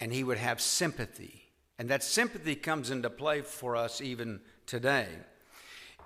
and 0.00 0.12
he 0.12 0.24
would 0.24 0.38
have 0.38 0.60
sympathy. 0.60 1.44
And 1.78 1.88
that 1.90 2.02
sympathy 2.02 2.56
comes 2.56 2.90
into 2.90 3.08
play 3.08 3.42
for 3.42 3.76
us 3.76 4.00
even 4.00 4.40
today 4.66 5.06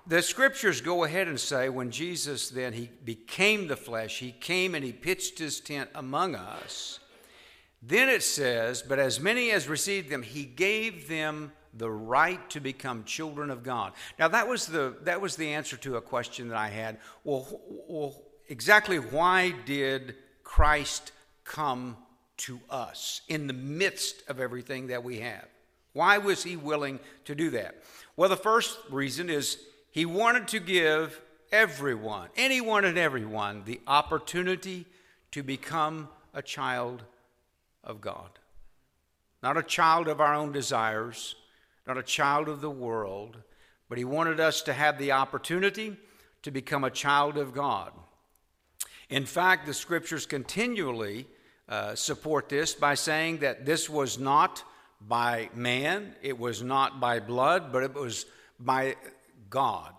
the 0.07 0.23
scriptures 0.23 0.81
go 0.81 1.05
ahead 1.05 1.29
and 1.29 1.41
say 1.41 1.69
when 1.69 1.91
Jesus 1.91 2.51
then 2.51 2.73
he 2.73 2.91
became 3.05 3.69
the 3.69 3.77
flesh, 3.77 4.19
he 4.19 4.33
came 4.33 4.75
and 4.75 4.85
he 4.85 4.93
pitched 4.93 5.39
his 5.39 5.61
tent 5.61 5.91
among 5.95 6.35
us. 6.35 7.01
Then 7.83 8.09
it 8.09 8.23
says, 8.23 8.83
but 8.83 8.99
as 8.99 9.21
many 9.21 9.51
as 9.51 9.69
received 9.69 10.09
them, 10.11 10.23
he 10.23 10.45
gave 10.45 11.09
them 11.09 11.53
the 11.77 11.91
right 11.91 12.49
to 12.51 12.61
become 12.61 13.05
children 13.05 13.51
of 13.51 13.63
God. 13.63 13.93
Now 14.19 14.29
that 14.29 14.49
was 14.49 14.67
the 14.67 14.97
that 15.03 15.21
was 15.21 15.37
the 15.37 15.53
answer 15.53 15.77
to 15.79 15.97
a 15.97 16.01
question 16.01 16.49
that 16.49 16.59
I 16.59 16.69
had. 16.69 16.99
Well, 17.25 17.61
well 17.89 18.23
exactly 18.49 18.99
why 18.99 19.55
did 19.65 20.17
Christ 20.45 21.13
come 21.45 21.97
to 22.37 22.61
us 22.71 23.23
in 23.29 23.47
the 23.47 23.53
midst 23.53 24.23
of 24.29 24.41
everything 24.41 24.89
that 24.89 25.03
we 25.03 25.19
have? 25.21 25.47
Why 25.93 26.19
was 26.19 26.43
he 26.43 26.57
willing 26.57 27.01
to 27.25 27.35
do 27.35 27.51
that? 27.51 27.83
Well, 28.17 28.29
the 28.29 28.37
first 28.37 28.79
reason 28.91 29.31
is 29.31 29.59
he 29.95 30.05
wanted 30.05 30.49
to 30.49 30.59
give 30.59 31.21
everyone, 31.53 32.29
anyone 32.37 32.85
and 32.85 32.99
everyone, 32.99 33.63
the 33.65 33.81
opportunity 33.87 34.87
to 35.31 35.45
become 35.45 36.09
a 36.35 36.43
child 36.43 37.05
of 37.85 38.01
God. 38.01 38.41
Not 39.41 39.57
a 39.57 39.63
child 39.63 40.09
of 40.09 40.21
our 40.21 40.35
own 40.35 40.51
desires, 40.51 41.37
not 41.87 41.97
a 41.97 42.03
child 42.03 42.49
of 42.49 42.61
the 42.61 42.73
world, 42.73 43.37
but 43.89 43.97
He 43.97 44.05
wanted 44.05 44.41
us 44.41 44.63
to 44.63 44.73
have 44.73 44.99
the 44.99 45.13
opportunity 45.13 45.97
to 46.43 46.51
become 46.51 46.83
a 46.83 46.91
child 46.91 47.39
of 47.39 47.55
God. 47.55 47.93
In 49.09 49.25
fact, 49.25 49.65
the 49.65 49.73
scriptures 49.75 50.27
continually 50.27 51.29
uh, 51.69 51.95
support 51.95 52.49
this 52.49 52.75
by 52.75 52.95
saying 52.95 53.39
that 53.39 53.65
this 53.65 53.89
was 53.89 54.19
not 54.19 54.65
by 55.01 55.51
man, 55.55 56.17
it 56.21 56.37
was 56.37 56.63
not 56.63 56.99
by 56.99 57.21
blood, 57.21 57.71
but 57.73 57.85
it 57.85 57.95
was 57.95 58.27
by 58.59 58.97
God. 59.51 59.93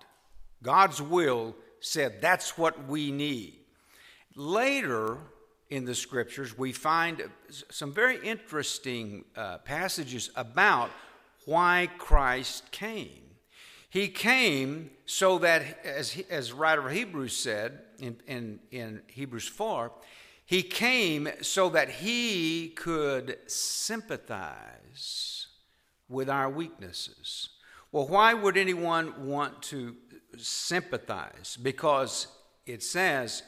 God's 0.62 1.02
will 1.02 1.56
said 1.80 2.22
that's 2.22 2.58
what 2.58 2.88
we 2.88 3.12
need. 3.12 3.60
Later 4.36 5.18
in 5.70 5.86
the 5.86 5.96
scriptures, 5.96 6.58
we 6.58 6.72
find 6.72 7.24
some 7.70 7.94
very 7.94 8.18
interesting 8.26 9.26
uh, 9.36 9.60
passages 9.60 10.30
about 10.36 10.90
why 11.46 11.90
Christ 11.98 12.72
came. 12.72 13.22
He 13.90 14.10
came 14.10 14.90
so 15.06 15.38
that, 15.40 15.86
as, 15.86 16.22
as 16.30 16.52
writer 16.52 16.88
of 16.88 16.92
Hebrews 16.92 17.38
said 17.38 17.80
in, 18.00 18.18
in, 18.28 18.60
in 18.72 19.02
Hebrews 19.08 19.48
4, 19.48 19.92
he 20.46 20.64
came 20.64 21.30
so 21.42 21.70
that 21.70 21.90
he 21.90 22.74
could 22.76 23.38
sympathize 23.48 25.48
with 26.08 26.30
our 26.30 26.50
weaknesses. 26.50 27.50
Well, 27.96 28.08
why 28.08 28.34
would 28.34 28.58
anyone 28.58 29.26
want 29.26 29.62
to 29.70 29.96
sympathize? 30.36 31.58
Because 31.64 32.28
it 32.66 32.84
says, 32.84 33.42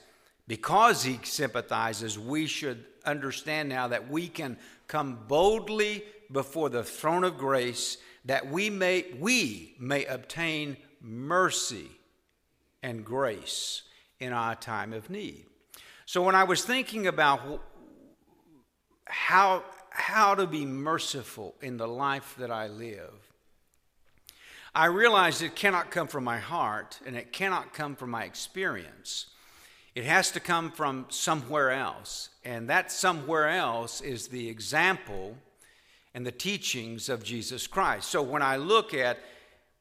because 0.47 1.03
he 1.03 1.19
sympathizes, 1.23 2.17
we 2.17 2.47
should 2.47 2.85
understand 3.03 3.67
now 3.67 3.89
that 3.89 4.09
we 4.09 4.29
can 4.29 4.57
come 4.87 5.19
boldly 5.27 6.05
before 6.31 6.69
the 6.69 6.81
throne 6.81 7.25
of 7.25 7.37
grace 7.37 7.97
that 8.23 8.49
we 8.49 8.69
may 8.69 9.07
we 9.19 9.75
may 9.81 10.05
obtain 10.05 10.77
mercy 11.01 11.91
and 12.81 13.03
grace 13.03 13.81
in 14.21 14.31
our 14.31 14.55
time 14.55 14.93
of 14.93 15.09
need. 15.09 15.45
So 16.05 16.21
when 16.21 16.35
I 16.35 16.45
was 16.45 16.63
thinking 16.63 17.05
about 17.05 17.41
how 19.03 19.65
how 19.89 20.35
to 20.35 20.47
be 20.47 20.65
merciful 20.65 21.55
in 21.61 21.75
the 21.75 21.87
life 21.87 22.35
that 22.37 22.49
I 22.49 22.67
live, 22.67 23.26
I 24.77 24.85
realized 24.85 25.41
it 25.41 25.55
cannot 25.55 25.89
come 25.89 26.07
from 26.07 26.23
my 26.23 26.37
heart 26.37 26.99
and 27.03 27.15
it 27.15 27.33
cannot 27.33 27.73
come 27.73 27.95
from 27.95 28.11
my 28.11 28.25
experience. 28.25 29.25
It 29.95 30.03
has 30.05 30.29
to 30.33 30.39
come 30.39 30.69
from 30.69 31.07
somewhere 31.09 31.71
else. 31.71 32.29
And 32.45 32.69
that 32.69 32.91
somewhere 32.91 33.49
else 33.49 34.01
is 34.01 34.27
the 34.27 34.47
example 34.47 35.35
and 36.13 36.23
the 36.23 36.31
teachings 36.31 37.09
of 37.09 37.23
Jesus 37.23 37.65
Christ. 37.65 38.07
So 38.07 38.21
when 38.21 38.43
I 38.43 38.57
look 38.57 38.93
at 38.93 39.17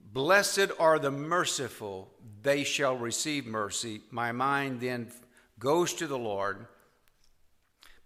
blessed 0.00 0.70
are 0.78 0.98
the 0.98 1.10
merciful, 1.10 2.10
they 2.40 2.64
shall 2.64 2.96
receive 2.96 3.44
mercy, 3.44 4.00
my 4.10 4.32
mind 4.32 4.80
then 4.80 5.12
goes 5.58 5.92
to 5.92 6.06
the 6.06 6.16
Lord. 6.16 6.68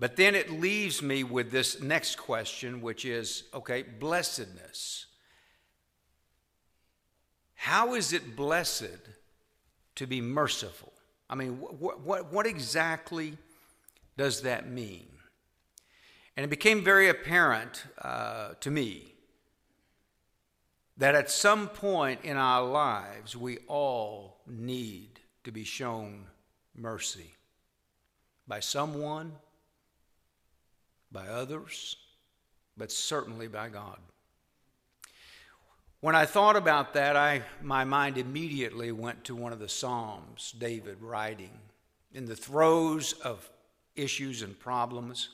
But 0.00 0.16
then 0.16 0.34
it 0.34 0.50
leaves 0.50 1.02
me 1.02 1.22
with 1.22 1.52
this 1.52 1.80
next 1.80 2.16
question, 2.16 2.82
which 2.82 3.04
is 3.04 3.44
okay, 3.54 3.82
blessedness. 3.82 5.06
How 7.60 7.92
is 7.92 8.14
it 8.14 8.36
blessed 8.36 9.00
to 9.96 10.06
be 10.06 10.22
merciful? 10.22 10.94
I 11.28 11.34
mean, 11.34 11.60
what, 11.60 12.00
what, 12.00 12.32
what 12.32 12.46
exactly 12.46 13.36
does 14.16 14.40
that 14.40 14.70
mean? 14.70 15.06
And 16.38 16.44
it 16.44 16.48
became 16.48 16.82
very 16.82 17.10
apparent 17.10 17.84
uh, 18.00 18.54
to 18.60 18.70
me 18.70 19.12
that 20.96 21.14
at 21.14 21.30
some 21.30 21.68
point 21.68 22.20
in 22.24 22.38
our 22.38 22.66
lives, 22.66 23.36
we 23.36 23.58
all 23.68 24.38
need 24.46 25.20
to 25.44 25.52
be 25.52 25.64
shown 25.64 26.24
mercy 26.74 27.34
by 28.48 28.60
someone, 28.60 29.32
by 31.12 31.26
others, 31.26 31.94
but 32.78 32.90
certainly 32.90 33.48
by 33.48 33.68
God. 33.68 33.98
When 36.00 36.14
I 36.14 36.24
thought 36.24 36.56
about 36.56 36.94
that, 36.94 37.14
I, 37.14 37.42
my 37.60 37.84
mind 37.84 38.16
immediately 38.16 38.90
went 38.90 39.22
to 39.24 39.34
one 39.34 39.52
of 39.52 39.58
the 39.58 39.68
Psalms, 39.68 40.54
David 40.58 41.02
writing 41.02 41.50
in 42.14 42.24
the 42.24 42.36
throes 42.36 43.12
of 43.12 43.46
issues 43.96 44.40
and 44.40 44.58
problems. 44.58 45.28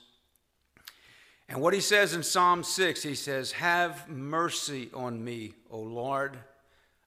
And 1.47 1.61
what 1.61 1.73
he 1.73 1.79
says 1.79 2.13
in 2.13 2.21
Psalm 2.21 2.65
6, 2.65 3.01
he 3.01 3.15
says, 3.15 3.53
Have 3.53 4.09
mercy 4.09 4.89
on 4.93 5.23
me, 5.23 5.53
O 5.71 5.79
Lord. 5.79 6.37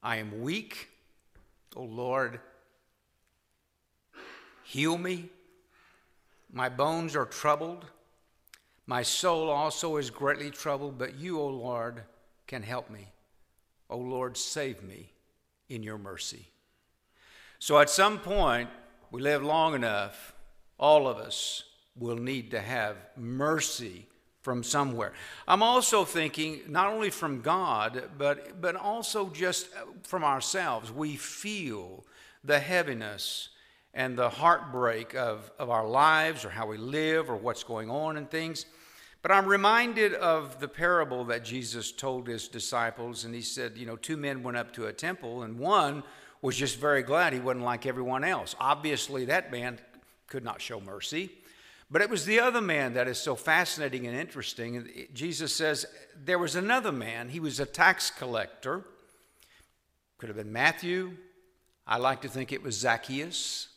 I 0.03 0.17
am 0.17 0.41
weak. 0.41 0.89
O 1.77 1.83
Lord, 1.83 2.41
heal 4.65 4.97
me. 4.97 5.29
My 6.51 6.71
bones 6.71 7.15
are 7.15 7.27
troubled. 7.27 7.85
My 8.87 9.03
soul 9.03 9.51
also 9.51 9.99
is 9.99 10.09
greatly 10.09 10.51
troubled, 10.51 10.99
but 10.99 11.17
you, 11.17 11.39
O 11.39 11.47
Lord, 11.47 12.03
can 12.47 12.63
help 12.63 12.91
me. 12.91 13.07
O 13.91 13.99
Lord, 13.99 14.37
save 14.37 14.83
me 14.83 15.13
in 15.69 15.83
your 15.83 15.99
mercy. 15.99 16.47
So 17.59 17.79
at 17.79 17.91
some 17.91 18.19
point, 18.19 18.71
we 19.11 19.21
live 19.21 19.43
long 19.43 19.75
enough, 19.75 20.33
all 20.79 21.07
of 21.07 21.19
us 21.19 21.65
will 21.97 22.17
need 22.17 22.53
to 22.53 22.61
have 22.61 22.97
mercy 23.17 24.07
from 24.41 24.63
somewhere. 24.63 25.13
I'm 25.47 25.63
also 25.63 26.05
thinking 26.05 26.61
not 26.69 26.93
only 26.93 27.11
from 27.11 27.43
God, 27.43 28.05
but, 28.17 28.61
but 28.61 28.77
also 28.77 29.29
just 29.29 29.69
uh, 29.75 29.85
from 30.03 30.25
ourselves. 30.25 30.91
We 30.91 31.17
feel 31.17 32.07
the 32.43 32.59
heaviness 32.59 33.51
and 33.93 34.17
the 34.17 34.31
heartbreak 34.31 35.15
of, 35.15 35.51
of 35.59 35.69
our 35.69 35.87
lives 35.87 36.45
or 36.45 36.51
how 36.51 36.67
we 36.67 36.79
live 36.79 37.29
or 37.29 37.37
what's 37.37 37.65
going 37.65 37.91
on 37.91 38.17
and 38.17 38.31
things. 38.31 38.65
But 39.23 39.33
I'm 39.33 39.47
reminded 39.47 40.15
of 40.15 40.61
the 40.61 40.69
parable 40.69 41.25
that 41.27 41.45
Jesus 41.45 41.93
told 41.93 42.27
his 42.27 42.49
disciples, 42.49 43.25
and 43.25 43.35
he 43.35 43.43
said, 43.43 43.77
You 43.77 43.87
know, 43.87 43.97
two 43.97 44.17
men 44.17 44.43
went 44.43 44.57
up 44.57 44.73
to 44.75 44.87
a 44.87 44.93
temple, 44.93 45.43
and 45.43 45.59
one 45.59 46.03
was 46.41 46.57
just 46.57 46.79
very 46.79 47.03
glad 47.03 47.33
he 47.35 47.41
wasn't 47.41 47.65
like 47.65 47.85
everyone 47.85 48.25
else. 48.25 48.57
Obviously, 48.59 49.27
that 49.27 49.53
man 49.53 49.79
could 50.27 50.43
not 50.43 50.63
show 50.63 50.81
mercy. 50.81 51.31
But 51.91 52.03
it 52.03 52.09
was 52.09 52.25
the 52.25 52.41
other 52.41 52.61
man 52.61 52.95
that 52.95 53.09
is 53.09 53.19
so 53.19 53.35
fascinating 53.35 54.07
and 54.07 54.17
interesting. 54.17 55.09
Jesus 55.13 55.55
says 55.55 55.85
there 56.25 56.39
was 56.39 56.55
another 56.55 56.93
man, 56.93 57.29
he 57.29 57.41
was 57.41 57.61
a 57.61 57.67
tax 57.67 58.11
collector. 58.11 58.85
Could 60.17 60.29
have 60.29 60.37
been 60.37 60.53
Matthew. 60.53 61.17
I 61.87 61.97
like 61.97 62.23
to 62.23 62.29
think 62.29 62.53
it 62.53 62.63
was 62.63 62.77
Zacchaeus. 62.77 63.69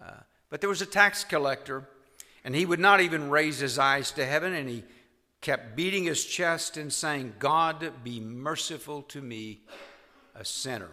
Uh, 0.00 0.10
but 0.50 0.60
there 0.60 0.68
was 0.68 0.82
a 0.82 0.86
tax 0.86 1.22
collector 1.22 1.88
and 2.46 2.54
he 2.54 2.64
would 2.64 2.78
not 2.78 3.00
even 3.00 3.28
raise 3.28 3.58
his 3.58 3.76
eyes 3.76 4.12
to 4.12 4.24
heaven, 4.24 4.54
and 4.54 4.68
he 4.68 4.84
kept 5.40 5.74
beating 5.74 6.04
his 6.04 6.24
chest 6.24 6.76
and 6.76 6.92
saying, 6.92 7.34
God, 7.40 7.92
be 8.04 8.20
merciful 8.20 9.02
to 9.02 9.20
me, 9.20 9.62
a 10.32 10.44
sinner. 10.44 10.92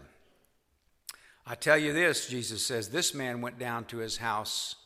I 1.46 1.54
tell 1.54 1.78
you 1.78 1.94
this, 1.94 2.28
Jesus 2.28 2.66
says, 2.66 2.90
this 2.90 3.14
man 3.14 3.40
went 3.40 3.60
down 3.60 3.86
to 3.86 3.98
his 3.98 4.18
house 4.18 4.78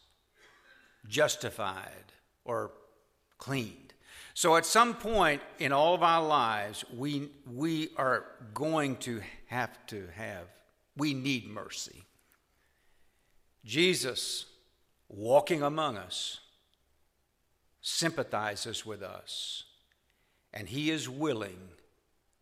justified 1.07 2.11
or 2.43 2.71
cleaned. 3.37 3.93
So 4.33 4.57
at 4.57 4.65
some 4.65 4.93
point 4.93 5.41
in 5.59 5.71
all 5.71 5.93
of 5.93 6.03
our 6.03 6.27
lives, 6.27 6.83
we, 6.93 7.29
we 7.49 7.91
are 7.95 8.25
going 8.53 8.97
to 8.97 9.21
have 9.45 9.69
to 9.87 10.09
have, 10.15 10.43
we 10.97 11.13
need 11.13 11.47
mercy. 11.47 12.03
Jesus 13.63 14.47
walking 15.07 15.63
among 15.63 15.95
us 15.95 16.41
sympathizes 17.87 18.85
with 18.85 19.01
us, 19.01 19.63
and 20.53 20.67
He 20.67 20.91
is 20.91 21.07
willing 21.07 21.57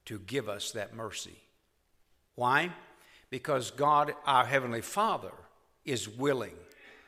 to 0.05 0.17
give 0.17 0.49
us 0.49 0.71
that 0.71 0.95
mercy. 0.95 1.37
Why? 2.33 2.71
Because 3.29 3.69
God, 3.69 4.15
our 4.25 4.45
Heavenly 4.45 4.81
Father, 4.81 5.31
is 5.85 6.09
willing 6.09 6.55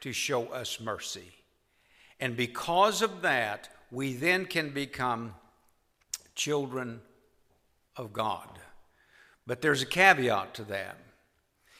to 0.01 0.13
show 0.13 0.45
us 0.47 0.79
mercy. 0.79 1.31
And 2.19 2.37
because 2.37 3.01
of 3.01 3.23
that, 3.23 3.69
we 3.89 4.13
then 4.13 4.45
can 4.45 4.69
become 4.69 5.33
children 6.35 7.01
of 7.95 8.13
God. 8.13 8.59
But 9.47 9.63
there's 9.63 9.81
a 9.81 9.87
caveat 9.87 10.53
to 10.55 10.63
that. 10.65 10.97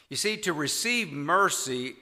You 0.10 0.18
see, 0.18 0.38
to 0.38 0.54
receive 0.54 1.12
mercy, 1.12 1.96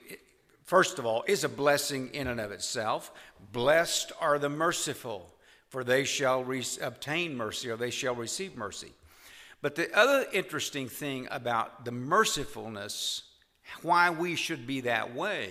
first 0.66 0.98
of 0.98 1.06
all, 1.06 1.24
is 1.26 1.44
a 1.44 1.48
blessing 1.48 2.10
in 2.12 2.26
and 2.26 2.40
of 2.40 2.52
itself. 2.52 3.10
Blessed 3.52 4.12
are 4.20 4.38
the 4.38 4.48
merciful, 4.48 5.34
for 5.68 5.82
they 5.82 6.04
shall 6.04 6.44
re- 6.44 6.64
obtain 6.82 7.36
mercy 7.36 7.70
or 7.70 7.76
they 7.76 7.90
shall 7.90 8.14
receive 8.14 8.56
mercy. 8.56 8.92
But 9.62 9.74
the 9.74 9.96
other 9.96 10.26
interesting 10.32 10.88
thing 10.88 11.26
about 11.30 11.84
the 11.84 11.90
mercifulness, 11.90 13.22
why 13.82 14.10
we 14.10 14.36
should 14.36 14.66
be 14.66 14.82
that 14.82 15.14
way, 15.14 15.50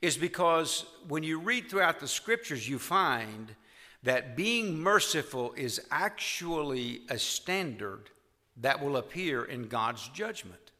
is 0.00 0.16
because 0.16 0.84
when 1.08 1.22
you 1.22 1.40
read 1.40 1.68
throughout 1.68 2.00
the 2.00 2.08
scriptures, 2.08 2.68
you 2.68 2.78
find 2.78 3.54
that 4.02 4.36
being 4.36 4.78
merciful 4.78 5.52
is 5.56 5.80
actually 5.90 7.00
a 7.08 7.18
standard 7.18 8.10
that 8.58 8.82
will 8.82 8.96
appear 8.96 9.44
in 9.44 9.68
God's 9.68 10.08
judgment. 10.08 10.70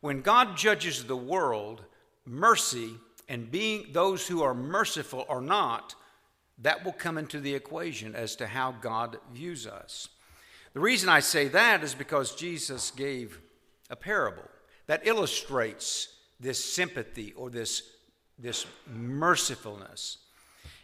When 0.00 0.20
God 0.20 0.56
judges 0.56 1.04
the 1.04 1.16
world, 1.16 1.82
mercy 2.28 2.94
and 3.28 3.50
being 3.50 3.86
those 3.92 4.26
who 4.26 4.42
are 4.42 4.54
merciful 4.54 5.24
or 5.28 5.40
not, 5.40 5.94
that 6.58 6.84
will 6.84 6.92
come 6.92 7.18
into 7.18 7.40
the 7.40 7.54
equation 7.54 8.14
as 8.14 8.36
to 8.36 8.46
how 8.46 8.72
God 8.72 9.18
views 9.32 9.66
us. 9.66 10.08
The 10.74 10.80
reason 10.80 11.08
I 11.08 11.20
say 11.20 11.48
that 11.48 11.82
is 11.82 11.94
because 11.94 12.34
Jesus 12.34 12.90
gave 12.90 13.40
a 13.90 13.96
parable 13.96 14.48
that 14.86 15.06
illustrates 15.06 16.08
this 16.40 16.62
sympathy 16.64 17.32
or 17.32 17.50
this, 17.50 17.82
this 18.38 18.66
mercifulness. 18.92 20.18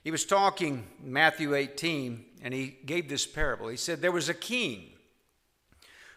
He 0.02 0.10
was 0.10 0.24
talking 0.24 0.86
Matthew 1.02 1.54
18 1.54 2.24
and 2.42 2.52
he 2.52 2.76
gave 2.84 3.08
this 3.08 3.26
parable. 3.26 3.68
He 3.68 3.76
said 3.76 4.00
there 4.00 4.12
was 4.12 4.28
a 4.28 4.34
king 4.34 4.90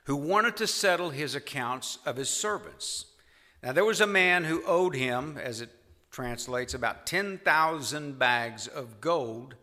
who 0.04 0.16
wanted 0.16 0.58
to 0.58 0.68
settle 0.68 1.10
his 1.10 1.36
accounts 1.36 2.00
of 2.06 2.16
his 2.16 2.30
servants. 2.30 3.06
Now, 3.64 3.72
there 3.72 3.86
was 3.86 4.02
a 4.02 4.08
man 4.08 4.44
who 4.44 4.64
owed 4.66 4.96
him, 4.96 5.38
as 5.38 5.62
it 5.62 5.70
translates, 6.12 6.74
about 6.74 7.06
10,000 7.06 8.20
bags 8.20 8.68
of 8.68 9.02
gold, 9.02 9.56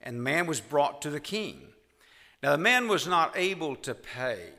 and 0.00 0.16
the 0.18 0.22
man 0.22 0.46
was 0.46 0.60
brought 0.60 1.02
to 1.02 1.10
the 1.10 1.20
king. 1.20 1.60
Now, 2.42 2.52
the 2.52 2.58
man 2.58 2.88
was 2.88 3.06
not 3.06 3.36
able 3.36 3.76
to 3.76 3.94
pay. 3.94 4.52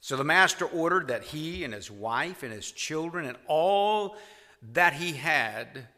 So 0.00 0.16
the 0.16 0.24
master 0.24 0.64
ordered 0.64 1.08
that 1.08 1.24
he 1.24 1.64
and 1.64 1.74
his 1.74 1.90
wife 1.90 2.42
and 2.42 2.52
his 2.52 2.72
children 2.72 3.26
and 3.26 3.36
all 3.46 4.16
that 4.72 4.94
he 4.94 5.12
had 5.12 5.88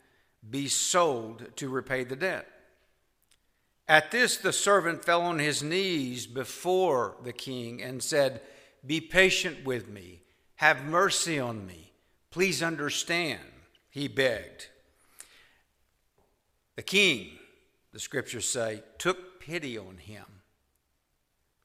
be 0.48 0.68
sold 0.68 1.56
to 1.56 1.68
repay 1.68 2.04
the 2.04 2.16
debt. 2.16 2.46
At 3.86 4.10
this, 4.10 4.36
the 4.36 4.52
servant 4.52 5.04
fell 5.04 5.22
on 5.22 5.38
his 5.38 5.62
knees 5.62 6.26
before 6.26 7.16
the 7.22 7.32
king 7.32 7.82
and 7.82 8.02
said, 8.02 8.40
Be 8.86 9.00
patient 9.00 9.64
with 9.64 9.88
me, 9.88 10.22
have 10.56 10.84
mercy 10.84 11.38
on 11.38 11.66
me, 11.66 11.89
please 12.30 12.62
understand, 12.62 13.40
he 13.90 14.08
begged. 14.08 14.68
The 16.76 16.82
king, 16.82 17.38
the 17.92 18.00
scriptures 18.00 18.48
say, 18.48 18.82
took 18.98 19.40
pity 19.40 19.76
on 19.76 19.98
him, 19.98 20.24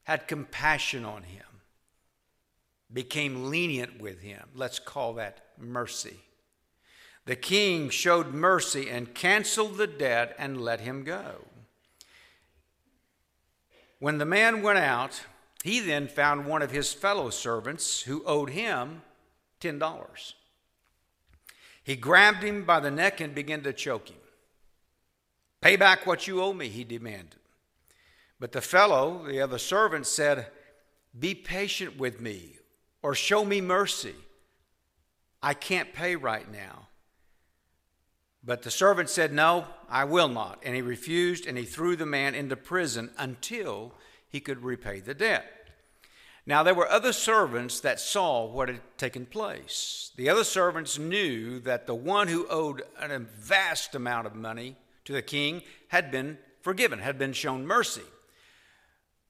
had 0.04 0.28
compassion 0.28 1.04
on 1.04 1.22
him, 1.22 1.46
became 2.92 3.50
lenient 3.50 4.00
with 4.00 4.20
him. 4.20 4.48
Let's 4.54 4.78
call 4.78 5.14
that 5.14 5.40
mercy. 5.58 6.20
The 7.24 7.36
king 7.36 7.90
showed 7.90 8.32
mercy 8.32 8.88
and 8.88 9.14
canceled 9.14 9.76
the 9.76 9.88
debt 9.88 10.34
and 10.38 10.60
let 10.60 10.80
him 10.80 11.02
go. 11.02 11.46
When 13.98 14.18
the 14.18 14.24
man 14.24 14.62
went 14.62 14.78
out, 14.78 15.22
he 15.64 15.80
then 15.80 16.06
found 16.06 16.46
one 16.46 16.62
of 16.62 16.70
his 16.70 16.92
fellow 16.92 17.30
servants 17.30 18.02
who 18.02 18.22
owed 18.24 18.50
him 18.50 19.02
$10. 19.60 20.34
He 21.86 21.94
grabbed 21.94 22.42
him 22.42 22.64
by 22.64 22.80
the 22.80 22.90
neck 22.90 23.20
and 23.20 23.32
began 23.32 23.62
to 23.62 23.72
choke 23.72 24.08
him. 24.08 24.18
Pay 25.60 25.76
back 25.76 26.04
what 26.04 26.26
you 26.26 26.42
owe 26.42 26.52
me, 26.52 26.66
he 26.66 26.82
demanded. 26.82 27.38
But 28.40 28.50
the 28.50 28.60
fellow, 28.60 29.24
the 29.24 29.40
other 29.40 29.58
servant, 29.58 30.04
said, 30.08 30.48
Be 31.16 31.32
patient 31.32 31.96
with 31.96 32.20
me 32.20 32.58
or 33.02 33.14
show 33.14 33.44
me 33.44 33.60
mercy. 33.60 34.16
I 35.40 35.54
can't 35.54 35.92
pay 35.92 36.16
right 36.16 36.50
now. 36.50 36.88
But 38.42 38.62
the 38.62 38.70
servant 38.72 39.08
said, 39.08 39.32
No, 39.32 39.66
I 39.88 40.06
will 40.06 40.28
not. 40.28 40.58
And 40.64 40.74
he 40.74 40.82
refused, 40.82 41.46
and 41.46 41.56
he 41.56 41.64
threw 41.64 41.94
the 41.94 42.04
man 42.04 42.34
into 42.34 42.56
prison 42.56 43.12
until 43.16 43.94
he 44.28 44.40
could 44.40 44.64
repay 44.64 44.98
the 44.98 45.14
debt. 45.14 45.55
Now, 46.48 46.62
there 46.62 46.74
were 46.74 46.88
other 46.88 47.12
servants 47.12 47.80
that 47.80 47.98
saw 47.98 48.46
what 48.46 48.68
had 48.68 48.80
taken 48.96 49.26
place. 49.26 50.12
The 50.16 50.28
other 50.28 50.44
servants 50.44 50.96
knew 50.96 51.58
that 51.60 51.88
the 51.88 51.94
one 51.94 52.28
who 52.28 52.46
owed 52.48 52.82
a 53.00 53.18
vast 53.18 53.96
amount 53.96 54.28
of 54.28 54.36
money 54.36 54.76
to 55.06 55.12
the 55.12 55.22
king 55.22 55.62
had 55.88 56.12
been 56.12 56.38
forgiven, 56.62 57.00
had 57.00 57.18
been 57.18 57.32
shown 57.32 57.66
mercy. 57.66 58.02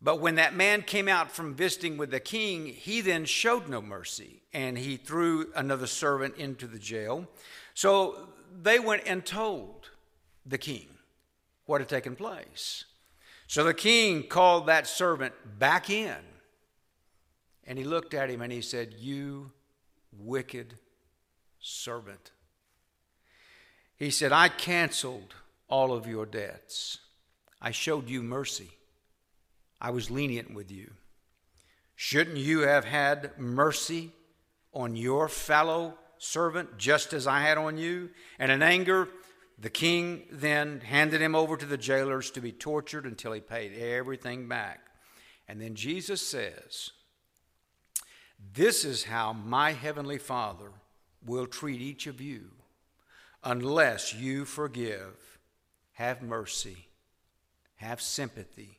But 0.02 0.20
when 0.20 0.34
that 0.34 0.54
man 0.54 0.82
came 0.82 1.08
out 1.08 1.32
from 1.32 1.54
visiting 1.54 1.96
with 1.96 2.10
the 2.10 2.20
king, 2.20 2.66
he 2.66 3.00
then 3.00 3.24
showed 3.24 3.66
no 3.66 3.80
mercy, 3.80 4.42
and 4.52 4.76
he 4.76 4.98
threw 4.98 5.50
another 5.54 5.86
servant 5.86 6.36
into 6.36 6.66
the 6.66 6.78
jail. 6.78 7.26
So 7.72 8.28
they 8.62 8.78
went 8.78 9.04
and 9.06 9.24
told 9.24 9.88
the 10.44 10.58
king 10.58 10.86
what 11.64 11.80
had 11.80 11.88
taken 11.88 12.14
place. 12.14 12.84
So 13.46 13.64
the 13.64 13.74
king 13.74 14.24
called 14.24 14.66
that 14.66 14.86
servant 14.86 15.32
back 15.58 15.88
in, 15.88 16.16
and 17.66 17.78
he 17.78 17.84
looked 17.84 18.14
at 18.14 18.30
him 18.30 18.42
and 18.42 18.52
he 18.52 18.62
said, 18.62 18.94
You 18.98 19.52
wicked 20.12 20.74
servant. 21.60 22.30
He 23.96 24.10
said, 24.10 24.32
I 24.32 24.48
canceled 24.48 25.34
all 25.68 25.92
of 25.92 26.06
your 26.06 26.26
debts. 26.26 26.98
I 27.60 27.70
showed 27.70 28.08
you 28.08 28.22
mercy. 28.22 28.70
I 29.80 29.90
was 29.90 30.10
lenient 30.10 30.54
with 30.54 30.70
you. 30.70 30.92
Shouldn't 31.96 32.36
you 32.36 32.60
have 32.60 32.84
had 32.84 33.38
mercy 33.38 34.12
on 34.72 34.96
your 34.96 35.28
fellow 35.28 35.94
servant 36.18 36.76
just 36.76 37.12
as 37.14 37.26
I 37.26 37.40
had 37.40 37.56
on 37.56 37.78
you? 37.78 38.10
And 38.38 38.52
in 38.52 38.62
anger, 38.62 39.08
the 39.58 39.70
king 39.70 40.24
then 40.30 40.80
handed 40.80 41.22
him 41.22 41.34
over 41.34 41.56
to 41.56 41.66
the 41.66 41.78
jailers 41.78 42.30
to 42.32 42.42
be 42.42 42.52
tortured 42.52 43.06
until 43.06 43.32
he 43.32 43.40
paid 43.40 43.76
everything 43.78 44.46
back. 44.46 44.80
And 45.48 45.60
then 45.60 45.74
Jesus 45.74 46.20
says, 46.20 46.90
This 48.52 48.84
is 48.84 49.04
how 49.04 49.32
my 49.32 49.72
heavenly 49.72 50.18
Father 50.18 50.70
will 51.24 51.46
treat 51.46 51.80
each 51.80 52.06
of 52.06 52.20
you 52.20 52.50
unless 53.42 54.14
you 54.14 54.44
forgive, 54.44 55.38
have 55.92 56.22
mercy, 56.22 56.88
have 57.76 58.00
sympathy 58.00 58.78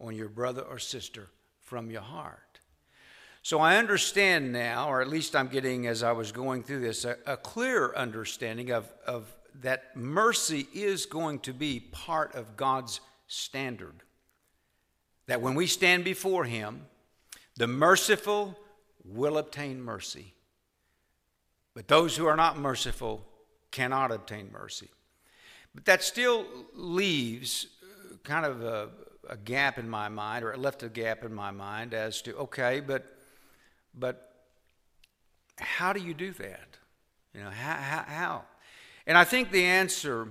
on 0.00 0.14
your 0.14 0.28
brother 0.28 0.62
or 0.62 0.78
sister 0.78 1.28
from 1.60 1.90
your 1.90 2.02
heart. 2.02 2.60
So 3.42 3.58
I 3.58 3.76
understand 3.76 4.52
now, 4.52 4.88
or 4.88 5.02
at 5.02 5.08
least 5.08 5.34
I'm 5.34 5.48
getting 5.48 5.86
as 5.86 6.02
I 6.02 6.12
was 6.12 6.30
going 6.30 6.62
through 6.62 6.80
this, 6.80 7.04
a, 7.04 7.16
a 7.26 7.36
clear 7.36 7.92
understanding 7.94 8.70
of, 8.70 8.92
of 9.06 9.26
that 9.60 9.96
mercy 9.96 10.68
is 10.72 11.06
going 11.06 11.40
to 11.40 11.52
be 11.52 11.80
part 11.80 12.34
of 12.34 12.56
God's 12.56 13.00
standard. 13.26 14.02
That 15.26 15.40
when 15.40 15.54
we 15.54 15.66
stand 15.66 16.04
before 16.04 16.44
Him, 16.44 16.86
the 17.56 17.66
merciful 17.66 18.56
will 19.04 19.38
obtain 19.38 19.82
mercy. 19.82 20.34
But 21.74 21.88
those 21.88 22.16
who 22.16 22.26
are 22.26 22.36
not 22.36 22.58
merciful 22.58 23.24
cannot 23.70 24.12
obtain 24.12 24.50
mercy. 24.52 24.88
But 25.74 25.86
that 25.86 26.02
still 26.02 26.44
leaves 26.74 27.66
uh, 27.82 28.16
kind 28.22 28.44
of 28.44 28.62
a, 28.62 28.88
a 29.28 29.36
gap 29.36 29.78
in 29.78 29.88
my 29.88 30.08
mind, 30.08 30.44
or 30.44 30.52
it 30.52 30.58
left 30.58 30.82
a 30.82 30.88
gap 30.88 31.24
in 31.24 31.32
my 31.34 31.50
mind 31.50 31.94
as 31.94 32.20
to, 32.22 32.36
okay, 32.36 32.80
but 32.80 33.06
but 33.94 34.32
how 35.58 35.92
do 35.92 36.00
you 36.00 36.14
do 36.14 36.32
that? 36.32 36.78
You 37.34 37.42
know, 37.42 37.50
how, 37.50 37.74
how, 37.74 38.04
how? 38.06 38.42
And 39.06 39.18
I 39.18 39.24
think 39.24 39.50
the 39.50 39.64
answer 39.64 40.28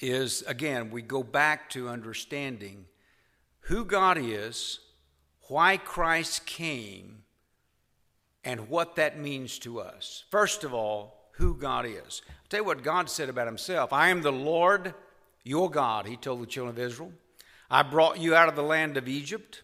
is 0.00 0.42
again, 0.42 0.90
we 0.90 1.02
go 1.02 1.22
back 1.22 1.70
to 1.70 1.88
understanding 1.88 2.86
who 3.60 3.84
God 3.84 4.18
is, 4.18 4.80
why 5.48 5.76
Christ 5.76 6.46
came, 6.46 7.24
and 8.48 8.68
what 8.68 8.96
that 8.96 9.18
means 9.18 9.58
to 9.60 9.78
us. 9.78 10.24
First 10.30 10.64
of 10.64 10.72
all, 10.72 11.30
who 11.32 11.54
God 11.54 11.84
is. 11.86 12.22
I'll 12.28 12.48
tell 12.48 12.60
you 12.60 12.64
what 12.64 12.82
God 12.82 13.10
said 13.10 13.28
about 13.28 13.46
himself 13.46 13.92
I 13.92 14.08
am 14.08 14.22
the 14.22 14.32
Lord 14.32 14.94
your 15.44 15.70
God, 15.70 16.06
he 16.06 16.16
told 16.16 16.42
the 16.42 16.46
children 16.46 16.74
of 16.74 16.82
Israel. 16.82 17.12
I 17.70 17.82
brought 17.82 18.18
you 18.18 18.34
out 18.34 18.48
of 18.48 18.56
the 18.56 18.62
land 18.62 18.96
of 18.96 19.06
Egypt 19.06 19.62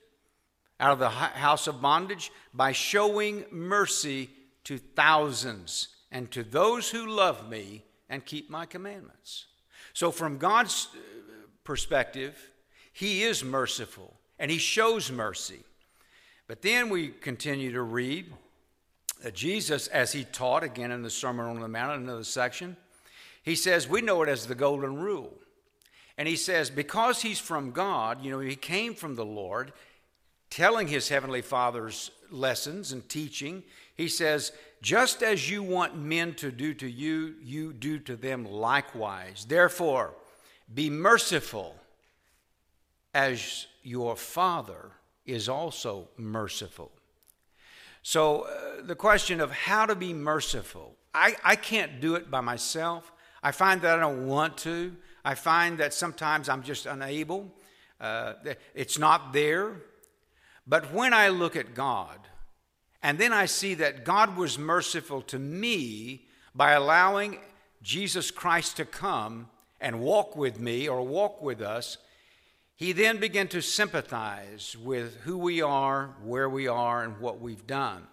out 0.80 0.92
of 0.92 0.98
the 0.98 1.08
house 1.08 1.66
of 1.66 1.80
bondage 1.80 2.32
by 2.52 2.72
showing 2.72 3.44
mercy 3.50 4.28
to 4.64 4.76
thousands 4.76 5.88
and 6.10 6.30
to 6.30 6.42
those 6.42 6.90
who 6.90 7.06
love 7.06 7.48
me 7.48 7.84
and 8.10 8.26
keep 8.26 8.50
my 8.50 8.66
commandments. 8.66 9.46
So, 9.92 10.10
from 10.10 10.36
God's 10.36 10.88
uh, 10.92 10.98
perspective, 11.62 12.50
He 12.92 13.22
is 13.22 13.44
merciful 13.44 14.14
and 14.38 14.50
He 14.50 14.58
shows 14.58 15.10
mercy. 15.10 15.60
But 16.46 16.60
then 16.60 16.90
we 16.90 17.08
continue 17.08 17.72
to 17.72 17.82
read 17.82 18.32
Uh, 19.24 19.30
Jesus, 19.30 19.88
as 19.88 20.12
He 20.12 20.24
taught 20.24 20.64
again 20.64 20.90
in 20.90 21.02
the 21.02 21.10
Sermon 21.10 21.46
on 21.46 21.60
the 21.60 21.68
Mount, 21.68 22.00
another 22.00 22.24
section, 22.24 22.76
He 23.42 23.54
says, 23.54 23.88
We 23.88 24.00
know 24.00 24.22
it 24.22 24.28
as 24.28 24.46
the 24.46 24.54
Golden 24.54 24.96
Rule. 24.96 25.34
And 26.16 26.26
He 26.26 26.36
says, 26.36 26.70
because 26.70 27.22
He's 27.22 27.40
from 27.40 27.72
God, 27.72 28.24
you 28.24 28.30
know, 28.30 28.40
He 28.40 28.56
came 28.56 28.94
from 28.94 29.16
the 29.16 29.24
Lord, 29.24 29.72
telling 30.54 30.86
his 30.86 31.08
heavenly 31.08 31.42
father's 31.42 32.12
lessons 32.30 32.92
and 32.92 33.08
teaching, 33.08 33.64
he 33.96 34.06
says, 34.06 34.52
Just 34.80 35.20
as 35.20 35.50
you 35.50 35.64
want 35.64 35.98
men 35.98 36.34
to 36.34 36.52
do 36.52 36.74
to 36.74 36.88
you, 36.88 37.34
you 37.42 37.72
do 37.72 37.98
to 37.98 38.14
them 38.14 38.44
likewise. 38.44 39.46
Therefore, 39.48 40.14
be 40.72 40.90
merciful 40.90 41.74
as 43.12 43.66
your 43.82 44.14
Father 44.14 44.92
is 45.26 45.48
also 45.48 46.08
merciful. 46.16 46.92
So, 48.06 48.42
uh, 48.42 48.82
the 48.82 48.94
question 48.94 49.40
of 49.40 49.50
how 49.50 49.86
to 49.86 49.94
be 49.94 50.12
merciful, 50.12 50.94
I, 51.14 51.36
I 51.42 51.56
can't 51.56 52.02
do 52.02 52.16
it 52.16 52.30
by 52.30 52.42
myself. 52.42 53.10
I 53.42 53.50
find 53.50 53.80
that 53.80 53.96
I 53.96 54.00
don't 54.00 54.26
want 54.26 54.58
to. 54.58 54.94
I 55.24 55.34
find 55.34 55.78
that 55.78 55.94
sometimes 55.94 56.50
I'm 56.50 56.62
just 56.62 56.84
unable. 56.84 57.50
Uh, 57.98 58.34
it's 58.74 58.98
not 58.98 59.32
there. 59.32 59.76
But 60.66 60.92
when 60.92 61.14
I 61.14 61.28
look 61.28 61.56
at 61.56 61.74
God, 61.74 62.18
and 63.02 63.18
then 63.18 63.32
I 63.32 63.46
see 63.46 63.72
that 63.76 64.04
God 64.04 64.36
was 64.36 64.58
merciful 64.58 65.22
to 65.22 65.38
me 65.38 66.26
by 66.54 66.72
allowing 66.72 67.38
Jesus 67.82 68.30
Christ 68.30 68.76
to 68.76 68.84
come 68.84 69.48
and 69.80 70.02
walk 70.02 70.36
with 70.36 70.60
me 70.60 70.90
or 70.90 71.00
walk 71.00 71.40
with 71.40 71.62
us, 71.62 71.96
He 72.84 72.88
he 72.88 72.92
then 72.92 73.16
began 73.16 73.48
to 73.48 73.62
sympathize 73.62 74.76
with 74.76 75.22
who 75.22 75.38
we 75.38 75.62
are, 75.62 76.16
where 76.22 76.50
we 76.50 76.68
are, 76.68 77.02
and 77.02 77.18
what 77.18 77.40
we've 77.40 77.66
done. 77.66 78.06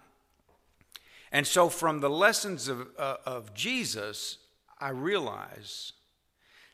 And 1.30 1.46
so, 1.46 1.68
from 1.68 2.00
the 2.00 2.08
lessons 2.08 2.68
of, 2.68 2.88
uh, 2.98 3.16
of 3.26 3.52
Jesus, 3.52 4.38
I 4.80 4.88
realize 4.88 5.92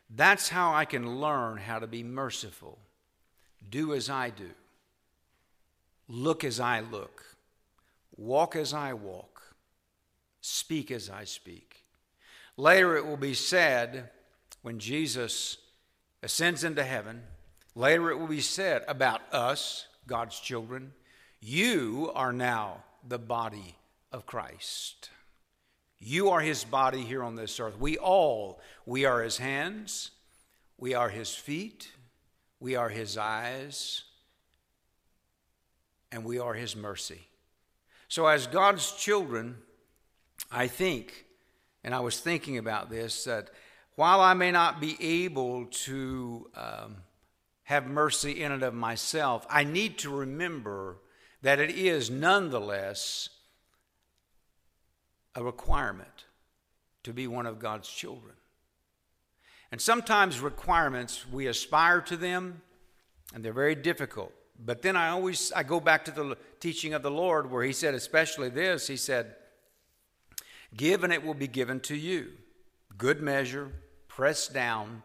that's 0.08 0.48
how 0.50 0.72
I 0.72 0.84
can 0.84 1.20
learn 1.20 1.56
how 1.56 1.80
to 1.80 1.88
be 1.88 2.04
merciful. 2.04 2.78
Do 3.68 3.92
as 3.94 4.08
I 4.08 4.30
do, 4.30 4.50
look 6.06 6.44
as 6.44 6.60
I 6.60 6.78
look, 6.78 7.24
walk 8.16 8.54
as 8.54 8.72
I 8.72 8.92
walk, 8.92 9.42
speak 10.40 10.92
as 10.92 11.10
I 11.10 11.24
speak. 11.24 11.82
Later, 12.56 12.96
it 12.96 13.04
will 13.04 13.16
be 13.16 13.34
said 13.34 14.10
when 14.62 14.78
Jesus 14.78 15.56
ascends 16.22 16.62
into 16.62 16.84
heaven, 16.84 17.24
later 17.78 18.10
it 18.10 18.18
will 18.18 18.26
be 18.26 18.40
said 18.40 18.82
about 18.88 19.20
us, 19.32 19.86
God's 20.08 20.38
children, 20.40 20.92
you 21.40 22.10
are 22.12 22.32
now 22.32 22.82
the 23.06 23.20
body 23.20 23.76
of 24.10 24.26
Christ. 24.26 25.10
You 26.00 26.30
are 26.30 26.40
his 26.40 26.64
body 26.64 27.02
here 27.02 27.22
on 27.22 27.36
this 27.36 27.60
earth. 27.60 27.78
We 27.78 27.96
all, 27.96 28.60
we 28.84 29.04
are 29.04 29.22
his 29.22 29.38
hands, 29.38 30.10
we 30.76 30.94
are 30.94 31.08
his 31.08 31.34
feet, 31.36 31.92
we 32.58 32.74
are 32.74 32.88
his 32.88 33.16
eyes, 33.16 34.02
and 36.10 36.24
we 36.24 36.40
are 36.40 36.54
his 36.54 36.74
mercy. 36.74 37.28
So, 38.08 38.26
as 38.26 38.48
God's 38.48 38.90
children, 38.92 39.56
I 40.50 40.66
think, 40.66 41.26
and 41.84 41.94
I 41.94 42.00
was 42.00 42.18
thinking 42.18 42.58
about 42.58 42.90
this, 42.90 43.22
that 43.24 43.50
while 43.94 44.20
I 44.20 44.34
may 44.34 44.50
not 44.50 44.80
be 44.80 44.96
able 45.00 45.66
to 45.66 46.50
um, 46.56 46.96
have 47.68 47.86
mercy 47.86 48.42
in 48.42 48.50
and 48.50 48.62
of 48.62 48.72
myself, 48.72 49.46
I 49.50 49.62
need 49.62 49.98
to 49.98 50.08
remember 50.08 50.96
that 51.42 51.58
it 51.58 51.68
is 51.68 52.08
nonetheless 52.08 53.28
a 55.34 55.44
requirement 55.44 56.24
to 57.02 57.12
be 57.12 57.26
one 57.26 57.44
of 57.44 57.58
God's 57.58 57.86
children. 57.86 58.32
And 59.70 59.82
sometimes 59.82 60.40
requirements, 60.40 61.26
we 61.30 61.46
aspire 61.46 62.00
to 62.00 62.16
them, 62.16 62.62
and 63.34 63.44
they're 63.44 63.52
very 63.52 63.74
difficult. 63.74 64.32
But 64.58 64.80
then 64.80 64.96
I 64.96 65.10
always 65.10 65.52
I 65.52 65.62
go 65.62 65.78
back 65.78 66.06
to 66.06 66.10
the 66.10 66.38
teaching 66.60 66.94
of 66.94 67.02
the 67.02 67.10
Lord 67.10 67.50
where 67.50 67.64
he 67.64 67.74
said 67.74 67.92
especially 67.92 68.48
this, 68.48 68.86
he 68.86 68.96
said, 68.96 69.36
"Give 70.74 71.04
and 71.04 71.12
it 71.12 71.22
will 71.22 71.34
be 71.34 71.48
given 71.48 71.80
to 71.80 71.94
you. 71.94 72.32
Good 72.96 73.20
measure, 73.20 73.72
pressed 74.08 74.54
down, 74.54 75.02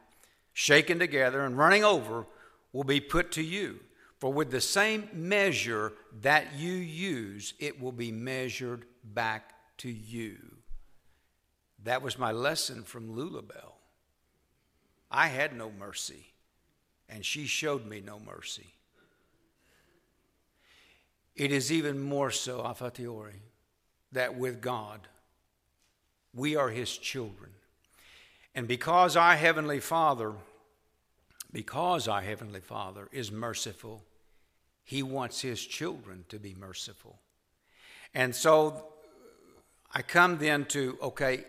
shaken 0.54 0.98
together 0.98 1.42
and 1.42 1.58
running 1.58 1.84
over 1.84 2.26
will 2.74 2.84
be 2.84 3.00
put 3.00 3.32
to 3.32 3.44
you. 3.44 3.80
For 4.20 4.34
with 4.34 4.52
the 4.52 4.62
same 4.62 5.10
measure 5.14 5.94
that 6.22 6.56
you 6.56 6.74
use, 6.74 7.54
it 7.60 7.80
will 7.80 7.92
be 7.92 8.12
measured 8.12 8.86
back 9.04 9.54
to 9.80 9.90
you. 9.90 10.38
That 11.84 12.02
was 12.02 12.18
my 12.18 12.32
lesson 12.32 12.84
from 12.84 13.16
Lula 13.16 13.42
Bell. 13.42 13.78
I 15.12 15.28
had 15.28 15.56
no 15.56 15.72
mercy, 15.78 16.26
and 17.10 17.26
she 17.26 17.46
showed 17.46 17.86
me 17.86 18.02
no 18.02 18.20
mercy. 18.20 18.74
It 21.36 21.52
is 21.52 21.72
even 21.72 22.02
more 22.02 22.32
so, 22.32 22.62
a 22.62 22.74
fortiori, 22.74 23.42
that 24.14 24.38
with 24.38 24.62
God, 24.62 25.08
we 26.34 26.56
are 26.56 26.70
His 26.70 26.98
children. 26.98 27.52
And 28.56 28.68
because 28.68 29.18
our 29.18 29.36
Heavenly 29.36 29.80
Father, 29.80 30.34
because 31.54 32.08
our 32.08 32.22
Heavenly 32.22 32.60
Father 32.60 33.08
is 33.12 33.32
merciful, 33.32 34.04
He 34.84 35.04
wants 35.04 35.42
His 35.42 35.64
children 35.66 36.26
to 36.30 36.40
be 36.40 36.56
merciful. 36.56 37.20
And 38.14 38.36
so 38.36 38.88
I 39.94 40.02
come 40.02 40.40
then 40.40 40.66
to, 40.66 40.98
okay, 41.02 41.46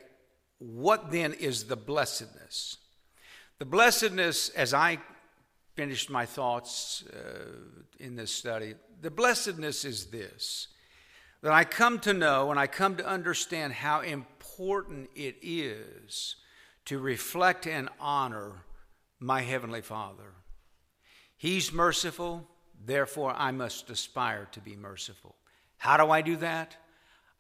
what 0.58 1.10
then 1.10 1.32
is 1.32 1.64
the 1.64 1.76
blessedness? 1.76 2.76
The 3.58 3.64
blessedness, 3.64 4.50
as 4.50 4.74
I 4.74 4.98
finished 5.74 6.10
my 6.10 6.26
thoughts 6.26 7.04
uh, 7.12 7.46
in 7.98 8.14
this 8.14 8.30
study, 8.30 8.74
the 9.00 9.10
blessedness 9.10 9.84
is 9.84 10.06
this 10.06 10.68
that 11.42 11.52
I 11.52 11.64
come 11.64 11.98
to 12.00 12.14
know 12.14 12.50
and 12.50 12.58
I 12.58 12.66
come 12.66 12.96
to 12.96 13.06
understand 13.06 13.74
how 13.74 14.00
important 14.00 15.10
it 15.14 15.36
is 15.42 16.36
to 16.86 16.98
reflect 16.98 17.66
and 17.66 17.90
honor 18.00 18.64
my 19.24 19.40
Heavenly 19.40 19.80
Father. 19.80 20.34
He's 21.34 21.72
merciful, 21.72 22.46
therefore 22.84 23.32
I 23.34 23.52
must 23.52 23.88
aspire 23.88 24.46
to 24.52 24.60
be 24.60 24.76
merciful. 24.76 25.34
How 25.78 25.96
do 25.96 26.10
I 26.10 26.20
do 26.20 26.37
that? 26.37 26.76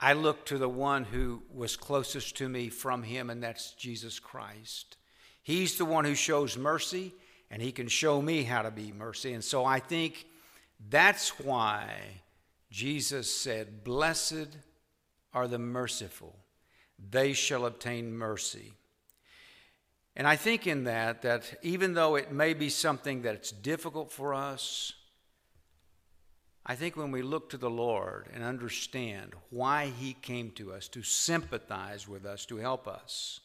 I 0.00 0.14
look 0.14 0.46
to 0.46 0.56
the 0.56 0.68
one 0.68 1.04
who 1.04 1.42
was 1.52 1.76
closest 1.76 2.38
to 2.38 2.48
me 2.48 2.70
from 2.70 3.02
him, 3.02 3.28
and 3.28 3.42
that's 3.42 3.72
Jesus 3.72 4.18
Christ. 4.18 4.96
He's 5.42 5.76
the 5.76 5.84
one 5.84 6.06
who 6.06 6.14
shows 6.14 6.56
mercy, 6.56 7.12
and 7.50 7.60
he 7.60 7.70
can 7.70 7.88
show 7.88 8.20
me 8.22 8.44
how 8.44 8.62
to 8.62 8.70
be 8.70 8.90
mercy. 8.90 9.34
And 9.34 9.44
so 9.44 9.66
I 9.66 9.78
think 9.78 10.24
that's 10.88 11.38
why 11.38 11.90
Jesus 12.70 13.30
said, 13.30 13.84
Blessed 13.84 14.56
are 15.34 15.46
the 15.46 15.58
merciful, 15.58 16.34
they 17.10 17.34
shall 17.34 17.66
obtain 17.66 18.16
mercy. 18.16 18.72
And 20.16 20.28
I 20.28 20.36
think 20.36 20.66
in 20.66 20.84
that, 20.84 21.22
that 21.22 21.54
even 21.62 21.94
though 21.94 22.14
it 22.14 22.30
may 22.30 22.54
be 22.54 22.68
something 22.68 23.22
that's 23.22 23.50
difficult 23.50 24.12
for 24.12 24.32
us, 24.32 24.92
I 26.66 26.76
think 26.76 26.96
when 26.96 27.10
we 27.10 27.22
look 27.22 27.50
to 27.50 27.58
the 27.58 27.70
Lord 27.70 28.28
and 28.32 28.42
understand 28.42 29.34
why 29.50 29.86
He 29.86 30.14
came 30.14 30.50
to 30.52 30.72
us, 30.72 30.88
to 30.88 31.02
sympathize 31.02 32.08
with 32.08 32.24
us, 32.24 32.46
to 32.46 32.56
help 32.56 32.86
us, 32.86 33.40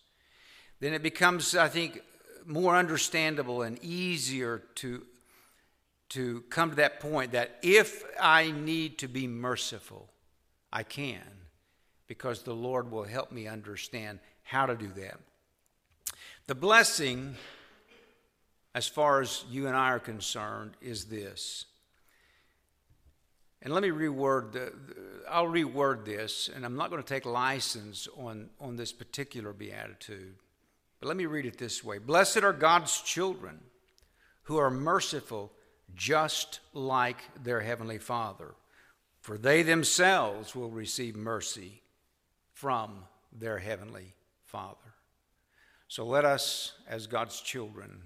then 0.79 0.93
it 0.93 1.03
becomes, 1.03 1.55
I 1.55 1.67
think, 1.67 2.01
more 2.45 2.75
understandable 2.75 3.63
and 3.63 3.83
easier 3.83 4.63
to, 4.75 5.05
to 6.09 6.41
come 6.49 6.69
to 6.69 6.75
that 6.77 6.99
point 6.99 7.33
that 7.33 7.57
if 7.61 8.03
I 8.21 8.51
need 8.51 8.99
to 8.99 9.07
be 9.07 9.27
merciful, 9.27 10.07
I 10.71 10.83
can, 10.83 11.21
because 12.07 12.43
the 12.43 12.55
Lord 12.55 12.89
will 12.91 13.03
help 13.03 13.31
me 13.31 13.47
understand 13.47 14.19
how 14.43 14.65
to 14.65 14.75
do 14.75 14.87
that. 14.95 15.19
The 16.49 16.55
blessing, 16.55 17.35
as 18.73 18.87
far 18.87 19.21
as 19.21 19.45
you 19.51 19.67
and 19.67 19.77
I 19.77 19.91
are 19.91 19.99
concerned, 19.99 20.71
is 20.81 21.05
this 21.05 21.65
and 23.61 23.71
let 23.71 23.83
me 23.83 23.89
reword 23.89 24.53
the, 24.53 24.73
I'll 25.29 25.45
reword 25.45 26.05
this, 26.05 26.49
and 26.51 26.65
I'm 26.65 26.75
not 26.75 26.89
going 26.89 27.03
to 27.03 27.07
take 27.07 27.27
license 27.27 28.07
on, 28.17 28.49
on 28.59 28.77
this 28.77 28.91
particular 28.91 29.53
beatitude. 29.53 30.37
But 30.99 31.09
let 31.09 31.17
me 31.17 31.27
read 31.27 31.45
it 31.45 31.59
this 31.59 31.83
way 31.83 31.99
Blessed 31.99 32.37
are 32.37 32.51
God's 32.51 32.99
children 32.99 33.59
who 34.45 34.57
are 34.57 34.71
merciful, 34.71 35.51
just 35.95 36.61
like 36.73 37.17
their 37.43 37.61
heavenly 37.61 37.99
Father, 37.99 38.55
for 39.21 39.37
they 39.37 39.61
themselves 39.61 40.55
will 40.55 40.71
receive 40.71 41.15
mercy 41.15 41.83
from 42.53 43.03
their 43.31 43.59
heavenly 43.59 44.15
Father. 44.45 44.88
So 45.89 46.05
let 46.05 46.23
us, 46.23 46.73
as 46.87 47.07
God's 47.07 47.41
children, 47.41 48.03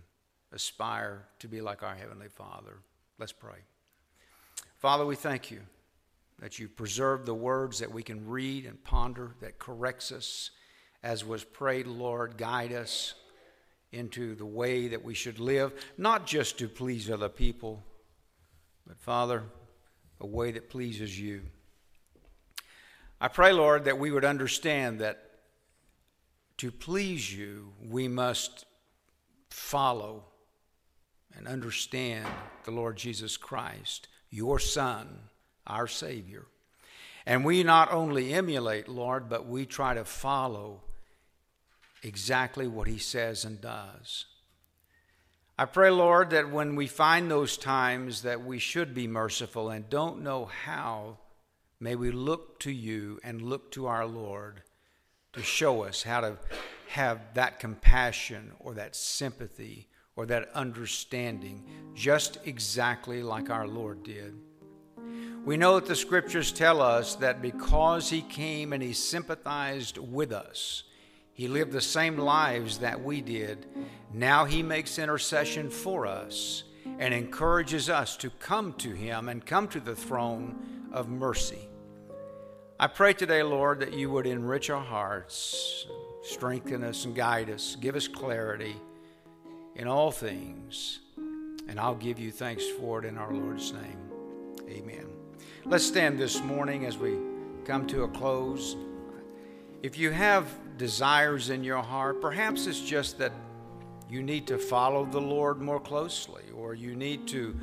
aspire 0.53 1.25
to 1.39 1.49
be 1.49 1.59
like 1.59 1.83
our 1.83 1.93
heavenly 1.93 2.29
Father. 2.29 2.77
Let's 3.19 3.33
pray. 3.33 3.57
Father, 4.77 5.05
we 5.05 5.17
thank 5.17 5.51
you 5.51 5.59
that 6.39 6.59
you 6.59 6.69
preserve 6.69 7.25
the 7.25 7.33
words 7.33 7.79
that 7.79 7.91
we 7.91 8.01
can 8.01 8.25
read 8.25 8.65
and 8.65 8.81
ponder, 8.85 9.35
that 9.41 9.59
corrects 9.59 10.13
us 10.13 10.51
as 11.03 11.25
was 11.25 11.43
prayed, 11.43 11.85
Lord. 11.85 12.37
Guide 12.37 12.71
us 12.71 13.15
into 13.91 14.33
the 14.35 14.45
way 14.45 14.87
that 14.87 15.03
we 15.03 15.13
should 15.13 15.39
live, 15.39 15.73
not 15.97 16.25
just 16.25 16.57
to 16.59 16.69
please 16.69 17.09
other 17.09 17.27
people, 17.27 17.83
but, 18.87 18.97
Father, 18.97 19.43
a 20.21 20.25
way 20.25 20.51
that 20.51 20.69
pleases 20.69 21.19
you. 21.19 21.41
I 23.19 23.27
pray, 23.27 23.51
Lord, 23.51 23.83
that 23.85 23.99
we 23.99 24.09
would 24.09 24.23
understand 24.23 25.01
that 25.01 25.32
to 26.57 26.71
please 26.71 27.35
you, 27.35 27.73
we 27.81 28.07
must 28.07 28.65
follow 29.49 30.25
and 31.35 31.47
understand 31.47 32.27
the 32.63 32.71
Lord 32.71 32.97
Jesus 32.97 33.37
Christ 33.37 34.07
your 34.29 34.59
Son, 34.59 35.07
our 35.67 35.87
Savior. 35.87 36.45
And 37.25 37.45
we 37.45 37.63
not 37.63 37.91
only 37.91 38.33
emulate, 38.33 38.87
Lord, 38.87 39.29
but 39.29 39.47
we 39.47 39.65
try 39.65 39.93
to 39.93 40.03
follow 40.03 40.81
exactly 42.01 42.67
what 42.67 42.87
He 42.87 42.97
says 42.97 43.45
and 43.45 43.61
does. 43.61 44.25
I 45.57 45.65
pray, 45.65 45.91
Lord, 45.91 46.31
that 46.31 46.49
when 46.49 46.75
we 46.75 46.87
find 46.87 47.29
those 47.29 47.57
times 47.57 48.23
that 48.23 48.43
we 48.43 48.57
should 48.57 48.95
be 48.95 49.07
merciful 49.07 49.69
and 49.69 49.87
don't 49.87 50.23
know 50.23 50.45
how, 50.45 51.19
may 51.79 51.95
we 51.95 52.09
look 52.09 52.59
to 52.61 52.71
you 52.71 53.19
and 53.23 53.41
look 53.41 53.71
to 53.73 53.85
our 53.85 54.05
Lord 54.05 54.63
to 55.33 55.43
show 55.43 55.83
us 55.83 56.03
how 56.03 56.21
to 56.21 56.37
have 56.87 57.19
that 57.33 57.59
compassion 57.59 58.51
or 58.59 58.75
that 58.75 58.95
sympathy 58.95 59.87
or 60.15 60.25
that 60.27 60.49
understanding, 60.53 61.63
just 61.95 62.37
exactly 62.45 63.23
like 63.23 63.49
our 63.49 63.67
Lord 63.67 64.03
did. 64.03 64.35
We 65.43 65.57
know 65.57 65.79
that 65.79 65.87
the 65.87 65.95
scriptures 65.95 66.51
tell 66.51 66.81
us 66.81 67.15
that 67.15 67.41
because 67.41 68.09
He 68.09 68.21
came 68.21 68.73
and 68.73 68.81
He 68.81 68.93
sympathized 68.93 69.97
with 69.97 70.31
us, 70.31 70.83
He 71.33 71.47
lived 71.47 71.71
the 71.71 71.81
same 71.81 72.17
lives 72.17 72.77
that 72.77 73.03
we 73.03 73.21
did, 73.21 73.65
now 74.13 74.45
He 74.45 74.61
makes 74.61 74.99
intercession 74.99 75.69
for 75.69 76.05
us 76.05 76.63
and 76.99 77.13
encourages 77.13 77.89
us 77.89 78.15
to 78.17 78.29
come 78.29 78.73
to 78.73 78.91
Him 78.91 79.29
and 79.29 79.45
come 79.45 79.67
to 79.69 79.79
the 79.79 79.95
throne 79.95 80.89
of 80.91 81.09
mercy. 81.09 81.67
I 82.79 82.87
pray 82.87 83.13
today, 83.13 83.43
Lord, 83.43 83.79
that 83.81 83.93
you 83.93 84.09
would 84.09 84.25
enrich 84.25 84.69
our 84.71 84.83
hearts, 84.83 85.85
strengthen 86.23 86.83
us, 86.83 87.05
and 87.05 87.15
guide 87.15 87.49
us, 87.51 87.77
give 87.79 87.95
us 87.95 88.07
clarity 88.07 88.75
in 89.75 89.87
all 89.87 90.11
things. 90.11 90.99
And 91.67 91.79
I'll 91.79 91.95
give 91.95 92.17
you 92.19 92.31
thanks 92.31 92.67
for 92.67 92.99
it 92.99 93.05
in 93.05 93.17
our 93.17 93.31
Lord's 93.31 93.71
name. 93.71 93.99
Amen. 94.67 95.07
Let's 95.65 95.85
stand 95.85 96.19
this 96.19 96.41
morning 96.41 96.85
as 96.85 96.97
we 96.97 97.15
come 97.63 97.85
to 97.87 98.03
a 98.03 98.07
close. 98.07 98.75
If 99.83 99.97
you 99.97 100.09
have 100.09 100.47
desires 100.77 101.51
in 101.51 101.63
your 101.63 101.81
heart, 101.81 102.21
perhaps 102.21 102.65
it's 102.65 102.81
just 102.81 103.19
that 103.19 103.31
you 104.09 104.23
need 104.23 104.47
to 104.47 104.57
follow 104.57 105.05
the 105.05 105.21
Lord 105.21 105.61
more 105.61 105.79
closely, 105.79 106.43
or 106.55 106.73
you 106.73 106.95
need 106.95 107.27
to, 107.29 107.55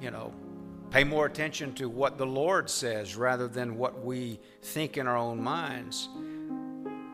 you 0.00 0.10
know, 0.10 0.32
pay 0.94 1.02
more 1.02 1.26
attention 1.26 1.74
to 1.74 1.88
what 1.88 2.18
the 2.18 2.24
Lord 2.24 2.70
says 2.70 3.16
rather 3.16 3.48
than 3.48 3.76
what 3.76 4.04
we 4.04 4.38
think 4.62 4.96
in 4.96 5.08
our 5.08 5.16
own 5.16 5.42
minds. 5.42 6.08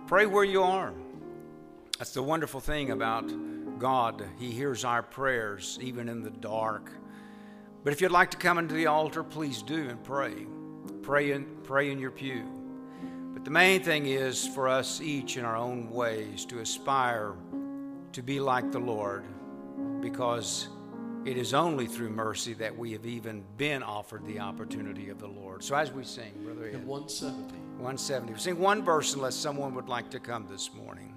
Pray 0.06 0.26
where 0.26 0.44
you 0.44 0.62
are. 0.62 0.92
That's 1.98 2.12
the 2.12 2.22
wonderful 2.22 2.60
thing 2.60 2.90
about 2.90 3.32
God. 3.78 4.22
He 4.38 4.50
hears 4.50 4.84
our 4.84 5.02
prayers 5.02 5.78
even 5.80 6.10
in 6.10 6.22
the 6.22 6.28
dark. 6.28 6.92
But 7.82 7.94
if 7.94 8.02
you'd 8.02 8.10
like 8.10 8.30
to 8.32 8.36
come 8.36 8.58
into 8.58 8.74
the 8.74 8.84
altar, 8.84 9.24
please 9.24 9.62
do 9.62 9.88
and 9.88 10.04
pray. 10.04 10.34
Pray 11.00 11.32
in, 11.32 11.46
pray 11.62 11.90
in 11.90 11.98
your 11.98 12.10
pew. 12.10 12.44
But 13.32 13.46
the 13.46 13.50
main 13.50 13.82
thing 13.82 14.04
is 14.04 14.46
for 14.48 14.68
us 14.68 15.00
each 15.00 15.38
in 15.38 15.46
our 15.46 15.56
own 15.56 15.88
ways 15.88 16.44
to 16.46 16.58
aspire 16.58 17.32
to 18.12 18.20
be 18.20 18.40
like 18.40 18.72
the 18.72 18.78
Lord 18.78 19.24
because 20.02 20.68
it 21.24 21.36
is 21.36 21.52
only 21.52 21.86
through 21.86 22.10
mercy 22.10 22.54
that 22.54 22.76
we 22.76 22.92
have 22.92 23.04
even 23.04 23.44
been 23.56 23.82
offered 23.82 24.26
the 24.26 24.40
opportunity 24.40 25.10
of 25.10 25.18
the 25.18 25.26
Lord. 25.26 25.62
So 25.62 25.74
as 25.74 25.92
we 25.92 26.04
sing, 26.04 26.32
Brother 26.42 26.66
Ed, 26.66 26.86
170. 26.86 27.54
170. 27.76 28.32
We 28.32 28.38
Sing 28.38 28.58
one 28.58 28.82
verse 28.82 29.14
unless 29.14 29.34
someone 29.34 29.74
would 29.74 29.88
like 29.88 30.10
to 30.10 30.20
come 30.20 30.46
this 30.48 30.72
morning. 30.72 31.14